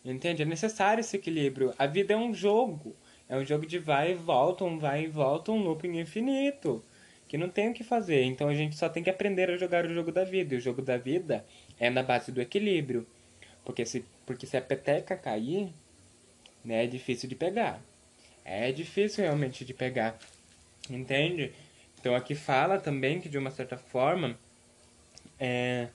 Entende? 0.06 0.44
É 0.44 0.46
necessário 0.46 1.02
esse 1.02 1.18
equilíbrio. 1.18 1.74
A 1.80 1.88
vida 1.88 2.14
é 2.14 2.18
um 2.18 2.34
jogo. 2.34 2.96
É 3.28 3.36
um 3.36 3.44
jogo 3.44 3.66
de 3.66 3.80
vai 3.80 4.12
e 4.12 4.16
volta, 4.16 4.64
um 4.64 4.78
vai 4.78 5.06
e 5.06 5.08
volta, 5.08 5.52
um 5.52 5.64
looping 5.64 6.00
infinito 6.00 6.84
que 7.28 7.38
não 7.38 7.50
tem 7.50 7.70
o 7.70 7.74
que 7.74 7.84
fazer. 7.84 8.24
Então 8.24 8.48
a 8.48 8.54
gente 8.56 8.76
só 8.76 8.88
tem 8.88 9.04
que 9.04 9.10
aprender 9.10 9.50
a 9.50 9.58
jogar 9.58 9.86
o 9.86 9.94
jogo 9.94 10.12
da 10.12 10.24
vida. 10.24 10.56
E 10.56 10.58
o 10.58 10.62
jogo 10.62 10.82
da 10.82 10.98
vida 10.98 11.46
é 11.80 11.90
na 11.90 12.04
base 12.04 12.32
do 12.32 12.42
equilíbrio. 12.42 13.06
Porque 13.66 13.86
se, 13.86 14.06
porque 14.26 14.46
se 14.46 14.56
a 14.56 14.62
peteca 14.62 15.16
cair, 15.16 15.70
né, 16.64 16.86
é 16.86 16.88
difícil 16.88 17.28
de 17.28 17.36
pegar. 17.36 17.82
É 18.46 18.72
difícil 18.72 19.24
realmente 19.24 19.66
de 19.66 19.74
pegar. 19.74 20.18
Entende? 20.90 21.52
Então 22.00 22.16
aqui 22.16 22.34
fala 22.36 22.80
também 22.80 23.20
que 23.20 23.28
de 23.28 23.38
uma 23.38 23.52
certa 23.52 23.78
forma 23.78 24.38
é, 25.40 25.88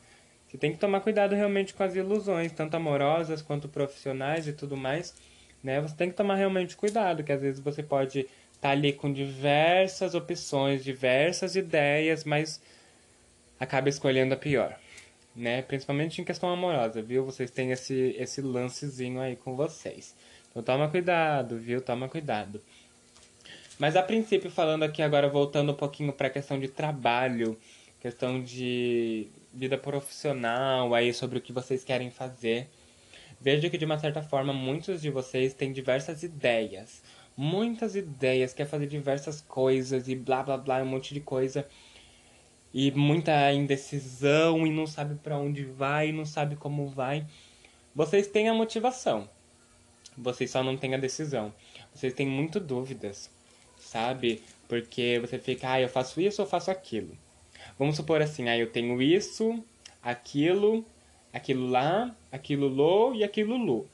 você 0.47 0.59
tem 0.59 0.73
que 0.73 0.79
tomar 0.79 1.01
cuidado 1.01 1.35
realmente 1.35 1.73
com 1.73 1.83
as 1.83 1.95
ilusões, 1.95 2.53
tanto 2.53 2.75
amorosas 2.77 3.41
quanto 3.41 3.69
profissionais 3.69 4.47
e 4.47 4.53
tudo 4.53 4.77
mais. 4.77 5.15
Né? 5.63 5.81
Você 5.81 5.95
tem 5.95 6.11
que 6.11 6.17
tomar 6.17 6.35
realmente 6.35 6.77
cuidado, 6.77 7.25
que 7.25 7.33
às 7.33 7.41
vezes 7.41 7.59
você 7.59 7.83
pode 7.83 8.27
tá 8.63 8.71
ali 8.71 8.93
com 8.93 9.13
diversas 9.13 10.15
opções, 10.15 10.85
diversas 10.85 11.57
ideias, 11.57 12.23
mas 12.23 12.61
acaba 13.59 13.89
escolhendo 13.89 14.35
a 14.35 14.37
pior. 14.37 14.79
né? 15.35 15.63
Principalmente 15.63 16.21
em 16.21 16.25
questão 16.25 16.49
amorosa, 16.49 17.03
viu? 17.03 17.25
Vocês 17.25 17.51
têm 17.51 17.73
esse, 17.73 18.15
esse 18.17 18.41
lancezinho 18.41 19.21
aí 19.21 19.35
com 19.35 19.57
vocês. 19.57 20.15
Então 20.51 20.63
toma 20.63 20.89
cuidado, 20.89 21.59
viu? 21.59 21.81
Toma 21.81 22.09
cuidado. 22.09 22.63
Mas 23.79 23.97
a 23.97 24.03
princípio, 24.03 24.51
falando 24.51 24.85
aqui 24.85 25.03
agora, 25.03 25.29
voltando 25.29 25.73
um 25.73 25.75
pouquinho 25.75 26.13
para 26.13 26.29
a 26.29 26.31
questão 26.31 26.61
de 26.61 26.69
trabalho, 26.69 27.59
questão 28.01 28.41
de 28.41 29.27
vida 29.53 29.77
profissional, 29.77 30.95
aí 30.95 31.13
sobre 31.13 31.39
o 31.39 31.41
que 31.41 31.53
vocês 31.53 31.83
querem 31.83 32.11
fazer. 32.11 32.69
Vejo 33.41 33.69
que 33.71 33.79
de 33.79 33.85
uma 33.85 33.99
certa 33.99 34.23
forma 34.23 34.53
muitos 34.53 35.03
de 35.03 35.11
vocês 35.11 35.53
têm 35.53 35.73
diversas 35.73 36.23
ideias. 36.23 37.03
Muitas 37.37 37.97
ideias, 37.97 38.53
quer 38.53 38.67
fazer 38.67 38.87
diversas 38.87 39.41
coisas 39.41 40.09
e 40.09 40.15
blá 40.15 40.43
blá 40.43 40.57
blá, 40.57 40.83
um 40.83 40.87
monte 40.87 41.15
de 41.15 41.21
coisa. 41.21 41.67
E 42.75 42.91
muita 42.91 43.53
indecisão 43.53 44.67
e 44.67 44.71
não 44.71 44.87
sabe 44.87 45.15
para 45.17 45.37
onde 45.37 45.65
vai, 45.65 46.13
não 46.13 46.25
sabe 46.25 46.57
como 46.57 46.87
vai. 46.89 47.27
Vocês 47.95 48.27
têm 48.27 48.49
a 48.49 48.55
motivação. 48.55 49.29
Vocês 50.17 50.51
só 50.51 50.63
não 50.63 50.77
têm 50.77 50.95
a 50.95 50.99
decisão. 50.99 51.53
Vocês 51.95 52.13
têm 52.13 52.27
muito 52.27 52.61
dúvidas, 52.61 53.31
sabe? 53.79 54.43
Porque 54.69 55.19
você 55.21 55.39
fica, 55.39 55.73
ah, 55.73 55.81
eu 55.81 55.89
faço 55.89 56.21
isso 56.21 56.43
ou 56.43 56.49
faço 56.49 56.71
aquilo. 56.71 57.17
Vamos 57.79 57.97
supor 57.97 58.21
assim, 58.23 58.49
ah, 58.49 58.57
eu 58.57 58.71
tenho 58.71 59.01
isso, 59.01 59.63
aquilo, 60.03 60.85
aquilo 61.33 61.67
lá, 61.67 62.15
aquilo 62.31 62.69
lo 62.69 63.15
e 63.15 63.25
aquilo 63.25 63.57
lu. 63.57 63.87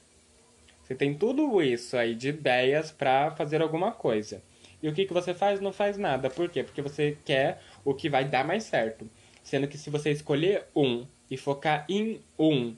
Você 0.89 0.95
tem 0.95 1.13
tudo 1.13 1.61
isso 1.61 1.95
aí 1.95 2.15
de 2.15 2.29
ideias 2.29 2.89
para 2.89 3.29
fazer 3.35 3.61
alguma 3.61 3.91
coisa. 3.91 4.41
E 4.81 4.89
o 4.89 4.93
que, 4.93 5.05
que 5.05 5.13
você 5.13 5.35
faz? 5.35 5.61
Não 5.61 5.71
faz 5.71 5.99
nada. 5.99 6.31
Por 6.31 6.49
quê? 6.49 6.63
Porque 6.63 6.81
você 6.81 7.15
quer 7.23 7.61
o 7.85 7.93
que 7.93 8.09
vai 8.09 8.25
dar 8.25 8.43
mais 8.43 8.63
certo. 8.63 9.07
Sendo 9.43 9.67
que 9.67 9.77
se 9.77 9.91
você 9.91 10.09
escolher 10.09 10.65
um 10.75 11.05
e 11.29 11.37
focar 11.37 11.85
em 11.87 12.19
um 12.39 12.75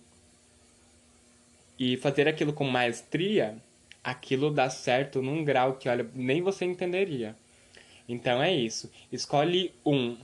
e 1.80 1.96
fazer 1.96 2.27
aquilo 2.27 2.51
com 2.51 2.65
maestria, 2.65 3.56
aquilo 4.03 4.51
dá 4.51 4.70
certo 4.70 5.22
num 5.22 5.46
grau 5.46 5.77
que, 5.77 5.88
olha, 5.88 6.06
nem 6.13 6.41
você 6.41 6.65
entenderia. 6.65 7.34
Então 8.10 8.44
é 8.44 8.53
isso. 8.53 8.91
Escolhe 9.10 9.74
um. 9.86 10.18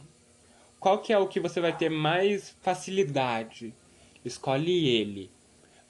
Qual 0.77 0.99
que 0.99 1.13
é 1.13 1.17
o 1.17 1.27
que 1.27 1.39
você 1.39 1.61
vai 1.61 1.75
ter 1.75 1.89
mais 1.89 2.53
facilidade? 2.61 3.73
Escolhe 4.25 4.89
ele. 4.89 5.31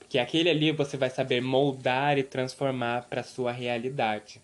Porque 0.08 0.20
aquele 0.20 0.50
ali 0.50 0.72
você 0.72 0.96
vai 0.96 1.10
saber 1.10 1.42
moldar 1.42 2.18
e 2.18 2.24
transformar 2.24 3.10
para 3.10 3.24
sua 3.24 3.52
realidade. 3.52 4.40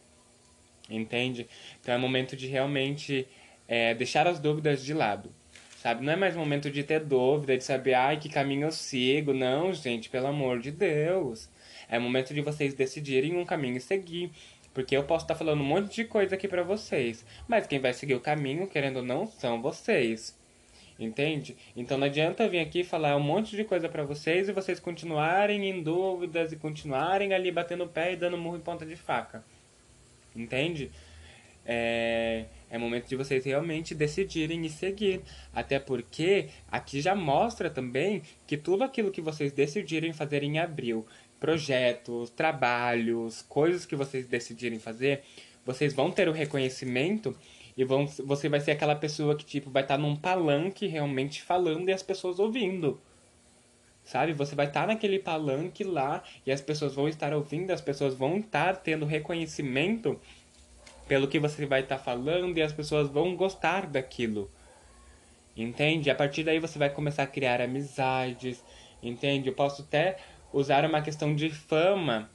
Entende? 0.90 1.48
Então 1.80 1.96
é 1.96 1.98
momento 1.98 2.36
de 2.36 2.48
realmente 2.48 3.26
é, 3.66 3.94
deixar 3.94 4.28
as 4.28 4.40
dúvidas 4.40 4.84
de 4.84 4.94
lado. 4.94 5.34
Sabe? 5.78 6.04
Não 6.04 6.12
é 6.12 6.18
mais 6.18 6.36
momento 6.36 6.70
de 6.70 6.84
ter 6.84 7.00
dúvida, 7.00 7.58
de 7.58 7.64
saber, 7.64 7.94
ai, 7.94 8.18
que 8.18 8.28
caminho 8.28 8.68
eu 8.68 8.72
sigo. 8.74 9.34
Não, 9.34 9.72
gente, 9.72 10.10
pelo 10.10 10.28
amor 10.28 10.60
de 10.60 10.70
Deus. 10.70 11.50
É 11.90 11.98
momento 11.98 12.34
de 12.34 12.42
vocês 12.42 12.74
decidirem 12.74 13.38
um 13.38 13.46
caminho 13.46 13.78
e 13.78 13.82
seguir. 13.82 14.32
Porque 14.74 14.98
eu 14.98 15.06
posso 15.06 15.24
estar 15.24 15.34
tá 15.34 15.38
falando 15.38 15.62
um 15.62 15.66
monte 15.66 15.96
de 15.96 16.04
coisa 16.04 16.36
aqui 16.36 16.48
para 16.48 16.64
vocês. 16.64 17.26
Mas 17.48 17.68
quem 17.68 17.80
vai 17.80 17.94
seguir 17.94 18.16
o 18.16 18.20
caminho, 18.20 18.68
querendo 18.68 18.98
ou 18.98 19.04
não, 19.04 19.26
são 19.26 19.62
vocês. 19.62 20.38
Entende? 21.00 21.58
Então 21.76 21.98
não 21.98 22.06
adianta 22.06 22.48
vir 22.48 22.60
aqui 22.60 22.84
falar 22.84 23.16
um 23.18 23.20
monte 23.20 23.56
de 23.56 23.64
coisa 23.64 23.90
para 23.90 24.04
vocês 24.04 24.48
e 24.48 24.54
vocês 24.54 24.80
continuarem 24.80 25.70
em 25.70 25.82
dúvidas 25.82 26.52
e 26.52 26.56
continuarem 26.56 27.34
ali 27.34 27.52
batendo 27.52 27.84
o 27.84 27.90
pé 27.90 28.14
e 28.14 28.16
dando 28.16 28.38
murro 28.38 28.58
em 28.58 28.62
ponta 28.62 28.86
de 28.86 28.96
faca. 28.96 29.44
Entende? 30.36 30.92
É, 31.66 32.46
é 32.70 32.78
momento 32.78 33.08
de 33.08 33.16
vocês 33.16 33.46
realmente 33.46 33.96
decidirem 33.96 34.66
e 34.66 34.70
seguir. 34.70 35.22
Até 35.54 35.80
porque 35.80 36.50
aqui 36.72 37.02
já 37.02 37.16
mostra 37.16 37.70
também 37.70 38.22
que 38.46 38.58
tudo 38.58 38.84
aquilo 38.84 39.12
que 39.12 39.22
vocês 39.22 39.52
decidirem 39.52 40.14
fazer 40.14 40.44
em 40.44 40.60
abril, 40.60 41.06
projetos, 41.40 42.30
trabalhos, 42.30 43.42
coisas 43.44 43.86
que 43.86 43.96
vocês 43.96 44.28
decidirem 44.28 44.80
fazer, 44.80 45.24
vocês 45.66 45.94
vão 45.94 46.12
ter 46.12 46.28
o 46.28 46.32
reconhecimento 46.32 47.36
e 47.76 47.84
vão, 47.84 48.06
você 48.08 48.48
vai 48.48 48.60
ser 48.60 48.72
aquela 48.72 48.96
pessoa 48.96 49.36
que, 49.36 49.46
tipo, 49.46 49.70
vai 49.70 49.84
estar 49.84 49.96
tá 49.96 50.02
num 50.02 50.16
palanque 50.16 50.86
realmente 50.86 51.42
falando 51.42 51.90
e 51.90 51.94
as 51.94 52.04
pessoas 52.04 52.40
ouvindo. 52.40 53.00
Sabe? 54.04 54.34
Você 54.34 54.54
vai 54.54 54.68
estar 54.68 54.82
tá 54.82 54.88
naquele 54.88 55.18
palanque 55.18 55.84
lá 55.84 56.24
e 56.46 56.52
as 56.52 56.62
pessoas 56.62 56.94
vão 56.94 57.08
estar 57.08 57.34
ouvindo, 57.34 57.72
as 57.72 57.82
pessoas 57.82 58.14
vão 58.14 58.38
estar 58.38 58.78
tendo 58.78 59.06
reconhecimento 59.06 60.20
pelo 61.08 61.28
que 61.28 61.40
você 61.40 61.66
vai 61.66 61.82
estar 61.82 61.98
tá 61.98 62.04
falando 62.04 62.58
e 62.58 62.62
as 62.62 62.74
pessoas 62.74 63.10
vão 63.10 63.36
gostar 63.36 63.88
daquilo. 63.88 64.52
Entende? 65.56 66.10
A 66.10 66.16
partir 66.16 66.44
daí 66.44 66.60
você 66.60 66.78
vai 66.78 66.90
começar 66.90 67.24
a 67.24 67.28
criar 67.28 67.62
amizades. 67.62 68.64
Entende? 69.02 69.50
Eu 69.50 69.54
posso 69.54 69.84
até 69.84 70.18
usar 70.52 70.86
uma 70.86 71.02
questão 71.02 71.36
de 71.36 71.50
fama 71.50 72.30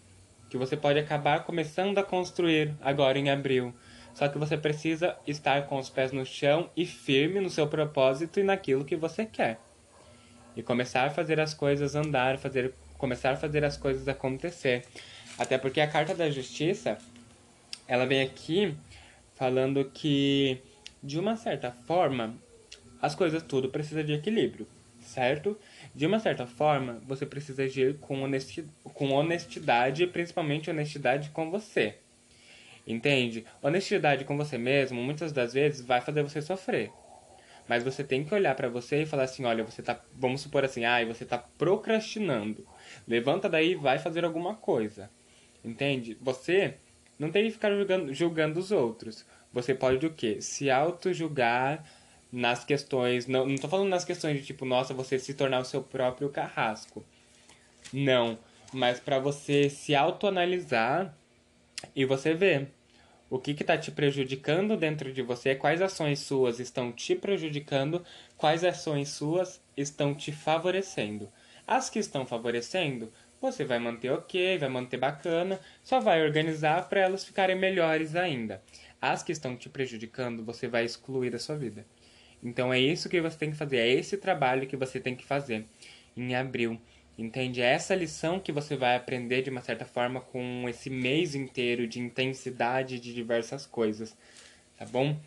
que 0.49 0.57
você 0.57 0.77
pode 0.77 0.99
acabar 0.99 1.45
começando 1.45 1.99
a 1.99 2.03
construir 2.03 2.75
agora 2.81 3.19
em 3.19 3.31
abril. 3.31 3.75
Só 4.19 4.27
que 4.27 4.37
você 4.37 4.57
precisa 4.57 5.17
estar 5.29 5.69
com 5.69 5.79
os 5.79 5.89
pés 5.89 6.11
no 6.11 6.27
chão 6.27 6.69
e 6.77 6.85
firme 6.85 7.39
no 7.39 7.49
seu 7.49 7.69
propósito 7.69 8.41
e 8.41 8.43
naquilo 8.43 8.85
que 8.85 8.97
você 8.97 9.25
quer. 9.25 9.61
E 10.57 10.63
começar 10.63 11.05
a 11.05 11.11
fazer 11.11 11.39
as 11.39 11.55
coisas 11.55 11.95
andar, 11.95 12.37
fazer, 12.37 12.75
começar 12.99 13.31
a 13.31 13.37
fazer 13.37 13.65
as 13.65 13.77
coisas 13.77 14.09
acontecer. 14.09 14.85
Até 15.39 15.57
porque 15.57 15.81
a 15.81 15.87
carta 15.87 16.17
da 16.17 16.29
justiça, 16.29 16.99
ela 17.87 18.07
vem 18.07 18.21
aqui 18.21 18.75
falando 19.37 19.85
que 19.85 20.59
de 21.01 21.17
uma 21.17 21.37
certa 21.37 21.71
forma 21.71 22.35
as 23.01 23.15
coisas 23.15 23.41
tudo 23.41 23.69
precisa 23.69 24.03
de 24.03 24.15
equilíbrio, 24.15 24.67
certo? 25.01 25.57
De 25.95 26.07
uma 26.07 26.19
certa 26.19 26.45
forma, 26.45 27.01
você 27.07 27.25
precisa 27.25 27.63
agir 27.63 27.99
com 27.99 28.21
honestidade, 28.25 28.75
com 28.83 29.13
honestidade, 29.13 30.09
principalmente 30.09 30.69
honestidade 30.69 31.31
com 31.31 31.53
você. 31.53 31.99
Entende? 32.89 33.45
Honestidade 33.63 34.25
com 34.25 34.35
você 34.35 34.57
mesmo, 34.57 35.03
muitas 35.03 35.31
das 35.31 35.53
vezes, 35.53 35.85
vai 35.85 36.01
fazer 36.01 36.23
você 36.23 36.41
sofrer. 36.41 36.91
Mas 37.69 37.85
você 37.85 38.03
tem 38.03 38.25
que 38.25 38.35
olhar 38.35 38.55
para 38.55 38.71
você 38.71 39.03
e 39.03 39.07
falar 39.07 39.25
assim, 39.25 39.45
olha, 39.45 39.63
você 39.63 39.83
tá, 39.83 40.03
vamos 40.15 40.41
supor 40.41 40.65
assim, 40.65 40.87
ai, 40.87 41.05
você 41.05 41.27
tá 41.27 41.37
procrastinando. 41.37 42.67
Levanta 43.07 43.47
daí 43.47 43.73
e 43.73 43.75
vai 43.75 43.99
fazer 43.99 44.25
alguma 44.25 44.55
coisa. 44.55 45.11
Entende? 45.63 46.17
Você 46.23 46.77
não 47.19 47.31
tem 47.31 47.45
que 47.45 47.51
ficar 47.51 47.71
julgando, 47.71 48.15
julgando 48.15 48.59
os 48.59 48.73
outros. 48.73 49.27
Você 49.53 49.75
pode 49.75 50.07
o 50.07 50.15
quê? 50.15 50.41
Se 50.41 50.71
auto-julgar 50.71 51.85
nas 52.33 52.65
questões, 52.65 53.27
não, 53.27 53.45
não 53.45 53.57
tô 53.57 53.69
falando 53.69 53.91
nas 53.91 54.05
questões 54.07 54.39
de 54.39 54.47
tipo, 54.47 54.65
nossa, 54.65 54.95
você 54.95 55.19
se 55.19 55.35
tornar 55.35 55.61
o 55.61 55.65
seu 55.65 55.83
próprio 55.83 56.31
carrasco. 56.31 57.05
Não, 57.93 58.39
mas 58.73 58.99
para 58.99 59.19
você 59.19 59.69
se 59.69 59.95
autoanalisar 59.95 61.15
e 61.95 62.07
você 62.07 62.33
ver 62.33 62.78
o 63.31 63.39
que 63.39 63.51
está 63.51 63.77
te 63.77 63.91
prejudicando 63.91 64.77
dentro 64.77 65.13
de 65.13 65.23
você, 65.23 65.55
quais 65.55 65.83
ações 65.83 66.21
suas 66.21 66.59
estão 66.59 66.91
te 66.93 67.15
prejudicando, 67.15 68.05
quais 68.37 68.65
ações 68.65 69.11
suas 69.11 69.61
estão 69.77 70.15
te 70.15 70.33
favorecendo. 70.33 71.31
As 71.67 71.91
que 71.91 71.99
estão 71.99 72.25
favorecendo, 72.25 73.13
você 73.41 73.65
vai 73.65 73.79
manter 73.79 74.11
ok, 74.11 74.59
vai 74.59 74.69
manter 74.69 74.97
bacana, 74.97 75.61
só 75.85 76.01
vai 76.01 76.25
organizar 76.25 76.89
para 76.89 77.01
elas 77.01 77.25
ficarem 77.25 77.57
melhores 77.57 78.17
ainda. 78.17 78.63
As 79.01 79.23
que 79.23 79.33
estão 79.33 79.57
te 79.57 79.69
prejudicando, 79.69 80.45
você 80.45 80.67
vai 80.67 80.85
excluir 80.85 81.31
da 81.31 81.39
sua 81.39 81.57
vida. 81.57 81.87
Então 82.43 82.73
é 82.73 82.81
isso 82.81 83.09
que 83.09 83.21
você 83.21 83.37
tem 83.37 83.51
que 83.51 83.57
fazer, 83.57 83.79
é 83.79 83.89
esse 83.89 84.17
trabalho 84.17 84.67
que 84.67 84.77
você 84.77 84.99
tem 84.99 85.15
que 85.15 85.25
fazer 85.25 85.67
em 86.17 86.35
abril. 86.35 86.81
Entende? 87.19 87.61
É 87.61 87.73
essa 87.73 87.97
lição 87.97 88.39
que 88.39 88.53
você 88.53 88.77
vai 88.77 88.95
aprender 88.95 89.43
de 89.43 89.51
uma 89.51 89.61
certa 89.61 89.85
forma 89.85 90.21
com 90.21 90.69
esse 90.69 90.89
mês 90.89 91.35
inteiro 91.35 91.89
de 91.89 91.99
intensidade 91.99 93.01
de 93.01 93.13
diversas 93.13 93.67
coisas, 93.67 94.17
tá 94.77 94.87
bom? 94.87 95.19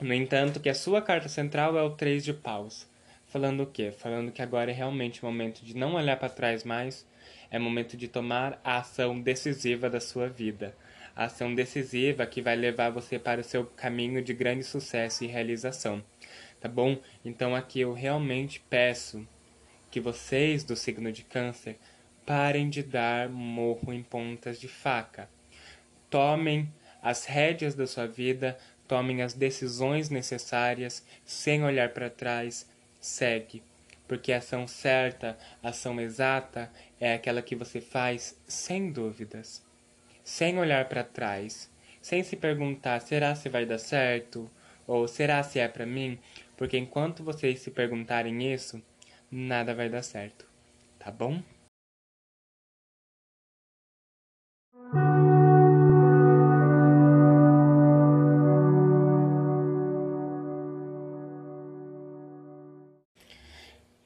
No 0.00 0.14
entanto, 0.14 0.60
que 0.60 0.68
a 0.68 0.74
sua 0.74 1.02
carta 1.02 1.28
central 1.28 1.76
é 1.76 1.82
o 1.82 1.90
3 1.90 2.24
de 2.24 2.32
paus. 2.32 2.86
Falando 3.26 3.64
o 3.64 3.66
quê? 3.66 3.90
Falando 3.90 4.30
que 4.30 4.42
agora 4.42 4.70
é 4.70 4.74
realmente 4.74 5.22
o 5.22 5.26
momento 5.26 5.64
de 5.64 5.76
não 5.76 5.94
olhar 5.94 6.16
para 6.16 6.28
trás 6.28 6.62
mais, 6.62 7.04
é 7.50 7.58
momento 7.58 7.96
de 7.96 8.06
tomar 8.06 8.60
a 8.62 8.78
ação 8.78 9.20
decisiva 9.20 9.90
da 9.90 9.98
sua 9.98 10.28
vida. 10.28 10.76
A 11.16 11.24
ação 11.24 11.52
decisiva 11.52 12.26
que 12.26 12.40
vai 12.40 12.54
levar 12.54 12.90
você 12.90 13.18
para 13.18 13.40
o 13.40 13.44
seu 13.44 13.66
caminho 13.66 14.22
de 14.22 14.32
grande 14.32 14.62
sucesso 14.62 15.24
e 15.24 15.26
realização. 15.26 16.00
Tá 16.60 16.68
bom? 16.68 16.96
Então 17.24 17.56
aqui 17.56 17.80
eu 17.80 17.92
realmente 17.92 18.60
peço 18.70 19.26
que 19.94 20.00
vocês 20.00 20.64
do 20.64 20.74
signo 20.74 21.12
de 21.12 21.22
Câncer 21.22 21.78
parem 22.26 22.68
de 22.68 22.82
dar 22.82 23.28
morro 23.28 23.92
em 23.92 24.02
pontas 24.02 24.58
de 24.58 24.66
faca. 24.66 25.30
Tomem 26.10 26.68
as 27.00 27.26
rédeas 27.26 27.76
da 27.76 27.86
sua 27.86 28.04
vida, 28.04 28.58
tomem 28.88 29.22
as 29.22 29.34
decisões 29.34 30.10
necessárias, 30.10 31.06
sem 31.24 31.62
olhar 31.62 31.90
para 31.90 32.10
trás, 32.10 32.68
segue. 33.00 33.62
Porque 34.08 34.32
a 34.32 34.38
ação 34.38 34.66
certa, 34.66 35.38
a 35.62 35.68
ação 35.68 36.00
exata, 36.00 36.72
é 37.00 37.14
aquela 37.14 37.40
que 37.40 37.54
você 37.54 37.80
faz 37.80 38.36
sem 38.48 38.90
dúvidas, 38.90 39.64
sem 40.24 40.58
olhar 40.58 40.88
para 40.88 41.04
trás, 41.04 41.70
sem 42.02 42.24
se 42.24 42.34
perguntar: 42.34 42.98
será 42.98 43.36
se 43.36 43.48
vai 43.48 43.64
dar 43.64 43.78
certo? 43.78 44.50
Ou 44.88 45.06
será 45.06 45.40
se 45.44 45.60
é 45.60 45.68
para 45.68 45.86
mim? 45.86 46.18
Porque 46.56 46.76
enquanto 46.76 47.22
vocês 47.22 47.60
se 47.60 47.70
perguntarem 47.70 48.52
isso, 48.52 48.82
nada 49.34 49.74
vai 49.74 49.88
dar 49.88 50.02
certo, 50.02 50.46
tá 50.98 51.10
bom? 51.10 51.42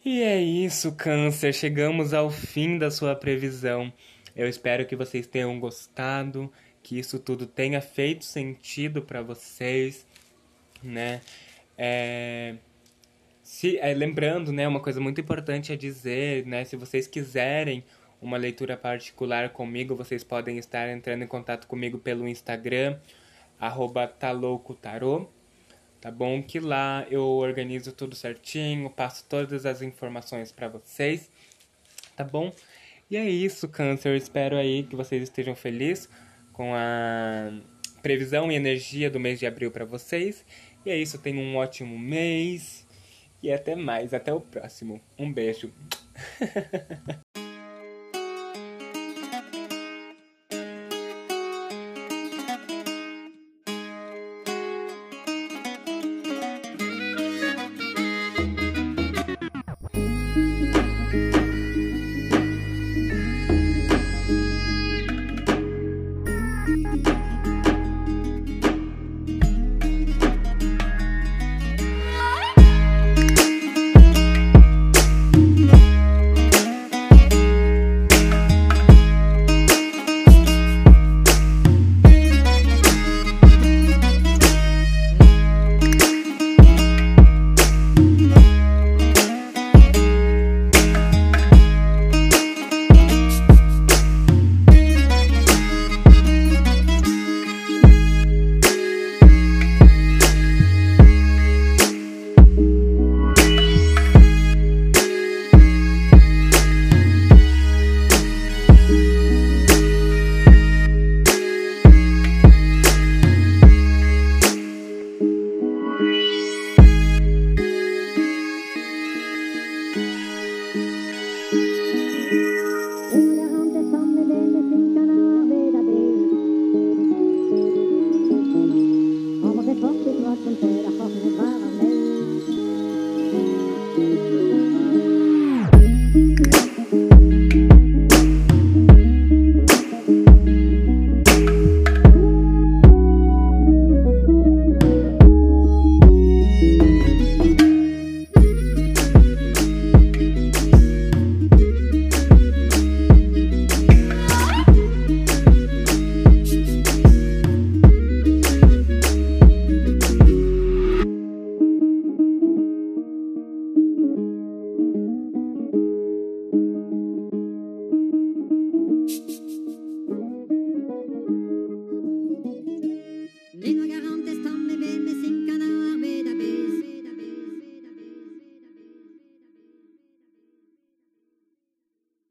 E 0.05 0.23
é 0.23 0.41
isso, 0.41 0.93
Câncer. 0.93 1.53
Chegamos 1.53 2.14
ao 2.14 2.31
fim 2.31 2.79
da 2.79 2.91
sua 2.91 3.14
previsão. 3.14 3.93
Eu 4.35 4.49
espero 4.49 4.87
que 4.87 4.97
vocês 4.97 5.27
tenham 5.27 5.61
gostado, 5.61 6.51
que 6.83 6.99
isso 6.99 7.19
tudo 7.19 7.47
tenha 7.47 7.83
feito 7.83 8.25
sentido 8.25 9.03
para 9.03 9.21
vocês, 9.21 10.07
né? 10.83 11.21
É... 11.77 12.55
Se, 13.51 13.79
é, 13.79 13.95
lembrando, 13.95 14.53
né, 14.53 14.69
uma 14.69 14.79
coisa 14.79 15.01
muito 15.01 15.23
importante 15.23 15.73
a 15.73 15.77
dizer, 15.77 16.45
né, 16.45 16.67
se 16.67 16.77
vocês 16.77 17.07
quiserem 17.07 17.83
uma 18.21 18.37
leitura 18.37 18.77
particular 18.77 19.49
comigo, 19.49 19.97
vocês 19.97 20.23
podem 20.23 20.59
estar 20.59 20.87
entrando 20.91 21.23
em 21.23 21.27
contato 21.27 21.67
comigo 21.67 21.99
pelo 21.99 22.29
Instagram, 22.29 22.99
arroba 23.59 24.07
taloucotarô 24.07 25.31
tá 25.99 26.11
bom? 26.11 26.43
Que 26.43 26.61
lá 26.61 27.07
eu 27.11 27.25
organizo 27.25 27.91
tudo 27.91 28.15
certinho, 28.15 28.91
passo 28.91 29.25
todas 29.27 29.65
as 29.65 29.81
informações 29.81 30.53
para 30.53 30.69
vocês, 30.69 31.31
tá 32.15 32.25
bom? 32.25 32.53
E 33.11 33.17
é 33.17 33.29
isso, 33.29 33.67
Câncer. 33.67 34.15
Espero 34.15 34.59
aí 34.59 34.83
que 34.83 34.95
vocês 34.95 35.23
estejam 35.23 35.57
felizes 35.57 36.07
com 36.53 36.75
a 36.75 37.51
previsão 38.03 38.53
e 38.53 38.57
energia 38.57 39.11
do 39.11 39.19
mês 39.19 39.39
de 39.39 39.47
abril 39.47 39.71
para 39.71 39.87
vocês. 39.87 40.45
E 40.85 40.91
é 40.91 40.97
isso, 40.99 41.19
tenham 41.19 41.43
um 41.43 41.57
ótimo 41.57 41.99
mês 41.99 42.87
e 43.42 43.53
até 43.53 43.74
mais, 43.74 44.12
até 44.14 44.33
o 44.33 44.40
próximo. 44.40 45.01
Um 45.18 45.33
beijo. 45.33 45.72